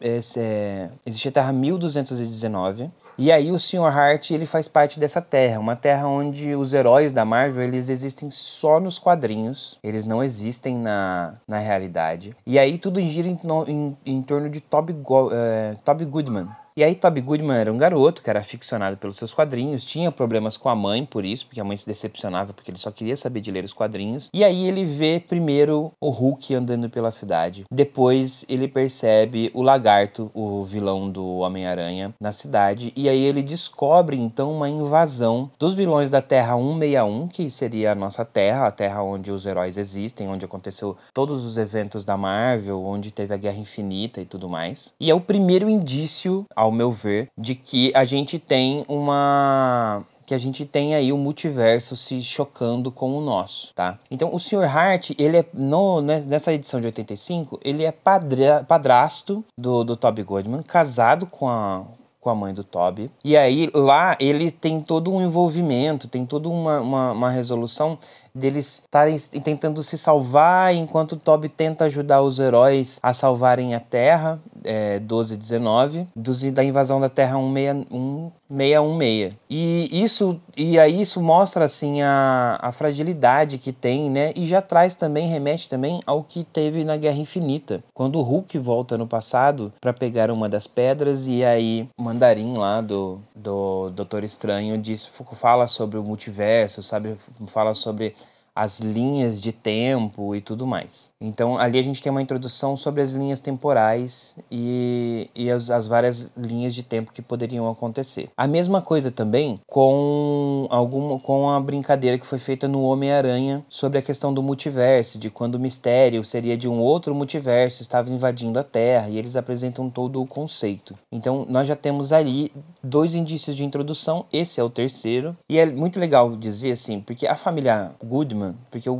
é, 0.00 0.20
é, 0.36 0.88
existe 1.06 1.28
a 1.28 1.32
Terra 1.32 1.52
1219 1.52 2.90
e 3.18 3.32
aí 3.32 3.50
o 3.50 3.58
Sr. 3.58 3.86
Hart, 3.86 4.30
ele 4.30 4.46
faz 4.46 4.68
parte 4.68 5.00
dessa 5.00 5.20
terra, 5.20 5.58
uma 5.58 5.74
terra 5.74 6.06
onde 6.06 6.54
os 6.54 6.72
heróis 6.72 7.10
da 7.10 7.24
Marvel, 7.24 7.64
eles 7.64 7.88
existem 7.88 8.30
só 8.30 8.78
nos 8.78 8.98
quadrinhos, 8.98 9.78
eles 9.82 10.04
não 10.04 10.22
existem 10.22 10.76
na, 10.76 11.34
na 11.46 11.58
realidade. 11.58 12.36
E 12.46 12.58
aí 12.58 12.78
tudo 12.78 13.00
gira 13.00 13.26
em, 13.26 13.38
em, 13.66 13.96
em 14.06 14.22
torno 14.22 14.48
de 14.48 14.60
Toby, 14.60 14.92
Go, 14.92 15.30
é, 15.32 15.76
Toby 15.84 16.04
Goodman, 16.04 16.48
e 16.78 16.84
aí 16.84 16.94
Toby 16.94 17.20
Goodman 17.20 17.56
era 17.56 17.72
um 17.72 17.76
garoto 17.76 18.22
que 18.22 18.30
era 18.30 18.38
aficionado 18.38 18.96
pelos 18.96 19.16
seus 19.16 19.34
quadrinhos, 19.34 19.84
tinha 19.84 20.12
problemas 20.12 20.56
com 20.56 20.68
a 20.68 20.76
mãe 20.76 21.04
por 21.04 21.24
isso, 21.24 21.44
porque 21.44 21.60
a 21.60 21.64
mãe 21.64 21.76
se 21.76 21.84
decepcionava 21.84 22.52
porque 22.52 22.70
ele 22.70 22.78
só 22.78 22.92
queria 22.92 23.16
saber 23.16 23.40
de 23.40 23.50
ler 23.50 23.64
os 23.64 23.72
quadrinhos. 23.72 24.30
E 24.32 24.44
aí 24.44 24.64
ele 24.64 24.84
vê 24.84 25.18
primeiro 25.18 25.90
o 26.00 26.08
Hulk 26.08 26.54
andando 26.54 26.88
pela 26.88 27.10
cidade. 27.10 27.64
Depois 27.68 28.44
ele 28.48 28.68
percebe 28.68 29.50
o 29.54 29.60
Lagarto, 29.60 30.30
o 30.32 30.62
vilão 30.62 31.10
do 31.10 31.38
Homem-Aranha, 31.38 32.14
na 32.20 32.30
cidade. 32.30 32.92
E 32.94 33.08
aí 33.08 33.24
ele 33.24 33.42
descobre 33.42 34.16
então 34.16 34.52
uma 34.52 34.68
invasão 34.68 35.50
dos 35.58 35.74
vilões 35.74 36.10
da 36.10 36.22
Terra 36.22 36.54
161, 36.54 37.26
que 37.26 37.50
seria 37.50 37.90
a 37.90 37.96
nossa 37.96 38.24
Terra, 38.24 38.68
a 38.68 38.70
Terra 38.70 39.02
onde 39.02 39.32
os 39.32 39.44
heróis 39.44 39.76
existem, 39.76 40.28
onde 40.28 40.44
aconteceu 40.44 40.96
todos 41.12 41.44
os 41.44 41.58
eventos 41.58 42.04
da 42.04 42.16
Marvel, 42.16 42.84
onde 42.84 43.10
teve 43.10 43.34
a 43.34 43.36
Guerra 43.36 43.58
Infinita 43.58 44.20
e 44.20 44.24
tudo 44.24 44.48
mais. 44.48 44.92
E 45.00 45.10
é 45.10 45.14
o 45.16 45.20
primeiro 45.20 45.68
indício 45.68 46.46
ao 46.68 46.72
meu 46.72 46.90
ver, 46.90 47.28
de 47.36 47.54
que 47.54 47.90
a 47.94 48.04
gente 48.04 48.38
tem 48.38 48.84
uma 48.88 50.04
que 50.24 50.34
a 50.34 50.38
gente 50.38 50.66
tem 50.66 50.94
aí 50.94 51.10
o 51.10 51.16
multiverso 51.16 51.96
se 51.96 52.22
chocando 52.22 52.92
com 52.92 53.16
o 53.16 53.20
nosso, 53.22 53.72
tá? 53.74 53.98
Então 54.10 54.28
o 54.30 54.38
Sr. 54.38 54.64
Hart, 54.64 55.12
ele 55.18 55.38
é 55.38 55.44
no, 55.54 56.02
né, 56.02 56.22
nessa 56.26 56.52
edição 56.52 56.82
de 56.82 56.86
85, 56.86 57.58
ele 57.64 57.82
é 57.82 57.90
padra, 57.90 58.62
padrasto 58.68 59.42
do, 59.56 59.82
do 59.82 59.96
Toby 59.96 60.22
Goldman, 60.22 60.62
casado 60.62 61.24
com 61.26 61.48
a 61.48 61.82
com 62.20 62.30
a 62.30 62.34
mãe 62.34 62.52
do 62.52 62.64
Toby. 62.64 63.10
E 63.24 63.36
aí 63.36 63.70
lá 63.72 64.16
ele 64.20 64.50
tem 64.50 64.80
todo 64.80 65.12
um 65.12 65.22
envolvimento, 65.22 66.08
tem 66.08 66.26
toda 66.26 66.48
uma, 66.48 66.80
uma, 66.80 67.12
uma 67.12 67.30
resolução 67.30 67.98
deles 68.38 68.82
estarem 68.84 69.18
tentando 69.42 69.82
se 69.82 69.98
salvar 69.98 70.74
enquanto 70.74 71.16
Toby 71.16 71.48
tenta 71.48 71.84
ajudar 71.84 72.22
os 72.22 72.38
heróis 72.38 72.98
a 73.02 73.12
salvarem 73.12 73.74
a 73.74 73.80
Terra, 73.80 74.38
é, 74.64 74.98
12 74.98 75.34
e 75.34 75.36
19, 75.36 76.06
dos, 76.14 76.42
da 76.44 76.64
invasão 76.64 77.00
da 77.00 77.08
Terra 77.08 77.36
1616. 77.38 79.34
E 79.50 79.88
isso 79.92 80.40
e 80.56 80.78
aí 80.78 81.00
isso 81.02 81.20
mostra 81.20 81.64
assim 81.64 82.00
a, 82.02 82.58
a 82.60 82.72
fragilidade 82.72 83.58
que 83.58 83.72
tem, 83.72 84.10
né? 84.10 84.32
E 84.34 84.46
já 84.46 84.62
traz 84.62 84.94
também 84.94 85.28
remete 85.28 85.68
também 85.68 86.00
ao 86.06 86.22
que 86.22 86.44
teve 86.44 86.84
na 86.84 86.96
Guerra 86.96 87.18
Infinita, 87.18 87.82
quando 87.92 88.18
o 88.18 88.22
Hulk 88.22 88.58
volta 88.58 88.96
no 88.96 89.06
passado 89.06 89.72
para 89.80 89.92
pegar 89.92 90.30
uma 90.30 90.48
das 90.48 90.66
pedras 90.66 91.26
e 91.26 91.44
aí 91.44 91.88
o 91.98 92.02
Mandarim 92.02 92.56
lá 92.56 92.80
do 92.80 93.20
do 93.34 93.90
Doutor 93.90 94.24
Estranho 94.24 94.78
diz 94.78 95.08
fala 95.34 95.66
sobre 95.66 95.98
o 95.98 96.02
multiverso, 96.02 96.82
sabe? 96.82 97.16
Fala 97.46 97.74
sobre 97.74 98.14
as 98.58 98.80
linhas 98.80 99.40
de 99.40 99.52
tempo 99.52 100.34
e 100.34 100.40
tudo 100.40 100.66
mais. 100.66 101.08
Então 101.20 101.56
ali 101.56 101.78
a 101.78 101.82
gente 101.82 102.02
tem 102.02 102.10
uma 102.10 102.20
introdução 102.20 102.76
sobre 102.76 103.00
as 103.00 103.12
linhas 103.12 103.40
temporais 103.40 104.34
e, 104.50 105.30
e 105.32 105.48
as, 105.48 105.70
as 105.70 105.86
várias 105.86 106.26
linhas 106.36 106.74
de 106.74 106.82
tempo 106.82 107.12
que 107.12 107.22
poderiam 107.22 107.70
acontecer. 107.70 108.30
A 108.36 108.48
mesma 108.48 108.82
coisa 108.82 109.12
também 109.12 109.60
com 109.64 110.66
alguma 110.70 111.20
com 111.20 111.48
a 111.50 111.60
brincadeira 111.60 112.18
que 112.18 112.26
foi 112.26 112.40
feita 112.40 112.66
no 112.66 112.82
Homem-Aranha 112.82 113.64
sobre 113.68 113.98
a 113.98 114.02
questão 114.02 114.34
do 114.34 114.42
multiverso, 114.42 115.20
de 115.20 115.30
quando 115.30 115.54
o 115.54 115.60
mistério 115.60 116.24
seria 116.24 116.56
de 116.56 116.68
um 116.68 116.80
outro 116.80 117.14
multiverso, 117.14 117.80
estava 117.80 118.10
invadindo 118.10 118.58
a 118.58 118.64
Terra, 118.64 119.08
e 119.08 119.18
eles 119.18 119.36
apresentam 119.36 119.88
todo 119.88 120.20
o 120.20 120.26
conceito. 120.26 120.96
Então 121.12 121.46
nós 121.48 121.68
já 121.68 121.76
temos 121.76 122.12
ali 122.12 122.50
dois 122.82 123.14
indícios 123.14 123.54
de 123.54 123.64
introdução, 123.64 124.26
esse 124.32 124.60
é 124.60 124.64
o 124.64 124.70
terceiro, 124.70 125.36
e 125.48 125.58
é 125.58 125.66
muito 125.66 126.00
legal 126.00 126.36
dizer 126.36 126.72
assim, 126.72 127.00
porque 127.00 127.26
a 127.26 127.36
família 127.36 127.92
Goodman 128.02 128.47
porque 128.70 128.88
o, 128.88 128.94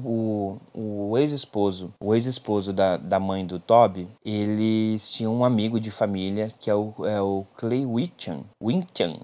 o, 0.75 1.11
o 1.11 1.19
ex-esposo, 1.19 1.93
o 2.01 2.15
ex-esposo 2.15 2.73
da, 2.73 2.97
da 2.97 3.19
mãe 3.21 3.47
do 3.47 3.59
Toby, 3.59 4.09
eles 4.25 5.11
tinham 5.11 5.35
um 5.35 5.45
amigo 5.45 5.81
de 5.81 5.91
família 5.91 6.53
que 6.59 6.71
é 6.71 6.75
o, 6.75 6.95
é 7.05 7.21
o 7.21 7.45
Clay 7.57 7.85
Winchan, 7.85 8.41
Winchan, 8.63 9.19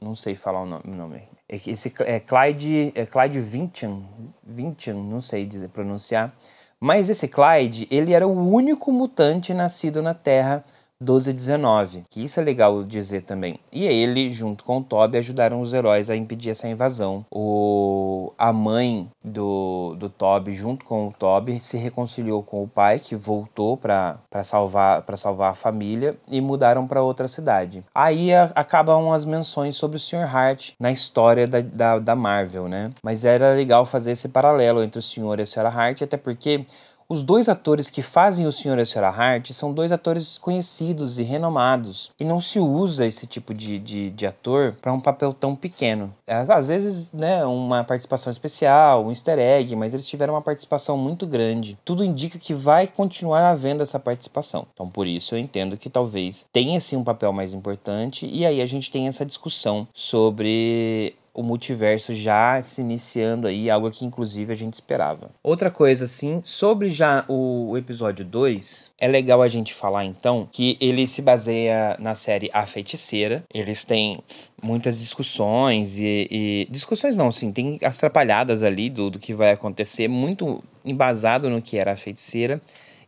não 0.00 0.16
sei 0.16 0.34
falar 0.34 0.62
o 0.62 0.66
nome, 0.66 0.84
nome. 0.86 1.22
É 1.48 1.56
esse 1.66 1.92
é 2.00 2.18
Clyde, 2.18 2.92
é 2.94 3.04
Clyde 3.04 3.40
Vinchan, 3.40 4.02
Vinchan, 4.42 4.94
não 4.94 5.20
sei 5.20 5.44
dizer, 5.44 5.68
pronunciar. 5.68 6.34
Mas 6.80 7.08
esse 7.08 7.28
Clyde, 7.28 7.86
ele 7.90 8.12
era 8.12 8.26
o 8.26 8.32
único 8.32 8.90
mutante 8.90 9.54
nascido 9.54 10.02
na 10.02 10.14
Terra 10.14 10.64
12 11.02 11.32
19, 11.32 12.04
que 12.08 12.22
isso 12.22 12.40
é 12.40 12.42
legal 12.42 12.82
dizer 12.82 13.22
também. 13.22 13.58
E 13.70 13.84
ele, 13.84 14.30
junto 14.30 14.64
com 14.64 14.78
o 14.78 14.82
Toby, 14.82 15.18
ajudaram 15.18 15.60
os 15.60 15.74
heróis 15.74 16.08
a 16.08 16.16
impedir 16.16 16.50
essa 16.50 16.68
invasão. 16.68 17.24
O, 17.30 18.32
a 18.38 18.52
mãe 18.52 19.08
do, 19.24 19.94
do 19.98 20.08
Toby, 20.08 20.54
junto 20.54 20.84
com 20.84 21.08
o 21.08 21.12
Toby, 21.12 21.60
se 21.60 21.76
reconciliou 21.76 22.42
com 22.42 22.62
o 22.62 22.68
pai, 22.68 22.98
que 22.98 23.16
voltou 23.16 23.76
para 23.76 24.18
salvar, 24.44 25.04
salvar 25.16 25.50
a 25.50 25.54
família, 25.54 26.16
e 26.28 26.40
mudaram 26.40 26.86
para 26.86 27.02
outra 27.02 27.28
cidade. 27.28 27.84
Aí 27.94 28.32
a, 28.32 28.44
acabam 28.54 29.12
as 29.12 29.24
menções 29.24 29.76
sobre 29.76 29.96
o 29.96 30.00
Sr. 30.00 30.24
Hart 30.34 30.70
na 30.78 30.92
história 30.92 31.46
da, 31.46 31.60
da, 31.60 31.98
da 31.98 32.16
Marvel, 32.16 32.68
né? 32.68 32.90
Mas 33.02 33.24
era 33.24 33.54
legal 33.54 33.84
fazer 33.84 34.12
esse 34.12 34.28
paralelo 34.28 34.82
entre 34.82 34.98
o 34.98 35.02
Sr. 35.02 35.38
e 35.38 35.42
a 35.42 35.44
Sra. 35.44 35.72
Hart, 35.72 36.02
até 36.02 36.16
porque 36.16 36.66
os 37.12 37.22
dois 37.22 37.46
atores 37.46 37.90
que 37.90 38.00
fazem 38.00 38.46
o 38.46 38.52
Sr. 38.52 38.78
e 38.78 38.80
a 38.80 38.82
Sra. 38.84 39.10
Hart 39.10 39.50
são 39.50 39.70
dois 39.70 39.92
atores 39.92 40.38
conhecidos 40.38 41.18
e 41.18 41.22
renomados. 41.22 42.10
E 42.18 42.24
não 42.24 42.40
se 42.40 42.58
usa 42.58 43.04
esse 43.04 43.26
tipo 43.26 43.52
de, 43.52 43.78
de, 43.78 44.10
de 44.10 44.26
ator 44.26 44.74
para 44.80 44.94
um 44.94 44.98
papel 44.98 45.34
tão 45.34 45.54
pequeno. 45.54 46.14
Às 46.26 46.68
vezes, 46.68 47.12
né, 47.12 47.44
uma 47.44 47.84
participação 47.84 48.30
especial, 48.30 49.04
um 49.04 49.10
easter 49.10 49.38
egg, 49.38 49.76
mas 49.76 49.92
eles 49.92 50.06
tiveram 50.06 50.32
uma 50.32 50.40
participação 50.40 50.96
muito 50.96 51.26
grande. 51.26 51.78
Tudo 51.84 52.02
indica 52.02 52.38
que 52.38 52.54
vai 52.54 52.86
continuar 52.86 53.50
havendo 53.50 53.82
essa 53.82 53.98
participação. 53.98 54.66
Então, 54.72 54.88
por 54.88 55.06
isso, 55.06 55.34
eu 55.34 55.38
entendo 55.38 55.76
que 55.76 55.90
talvez 55.90 56.46
tenha 56.50 56.80
sim 56.80 56.96
um 56.96 57.04
papel 57.04 57.30
mais 57.30 57.52
importante. 57.52 58.26
E 58.26 58.46
aí 58.46 58.62
a 58.62 58.66
gente 58.66 58.90
tem 58.90 59.06
essa 59.06 59.26
discussão 59.26 59.86
sobre 59.92 61.14
o 61.34 61.42
multiverso 61.42 62.14
já 62.14 62.62
se 62.62 62.80
iniciando 62.80 63.46
aí, 63.46 63.70
algo 63.70 63.90
que 63.90 64.04
inclusive 64.04 64.52
a 64.52 64.56
gente 64.56 64.74
esperava. 64.74 65.30
Outra 65.42 65.70
coisa 65.70 66.04
assim, 66.04 66.40
sobre 66.44 66.90
já 66.90 67.24
o, 67.28 67.76
episódio 67.76 68.24
2, 68.24 68.92
é 69.00 69.08
legal 69.08 69.40
a 69.40 69.48
gente 69.48 69.72
falar 69.72 70.04
então 70.04 70.48
que 70.50 70.76
ele 70.80 71.06
se 71.06 71.22
baseia 71.22 71.96
na 71.98 72.14
série 72.14 72.50
A 72.52 72.66
Feiticeira. 72.66 73.44
Eles 73.52 73.84
têm 73.84 74.20
muitas 74.62 74.98
discussões 74.98 75.98
e, 75.98 76.28
e 76.30 76.68
discussões 76.70 77.16
não, 77.16 77.28
assim, 77.28 77.50
tem 77.50 77.78
as 77.82 77.96
atrapalhadas 77.96 78.62
ali 78.62 78.90
do, 78.90 79.10
do 79.10 79.18
que 79.18 79.32
vai 79.32 79.52
acontecer, 79.52 80.08
muito 80.08 80.62
embasado 80.84 81.48
no 81.48 81.62
que 81.62 81.78
era 81.78 81.92
a 81.92 81.96
feiticeira. 81.96 82.60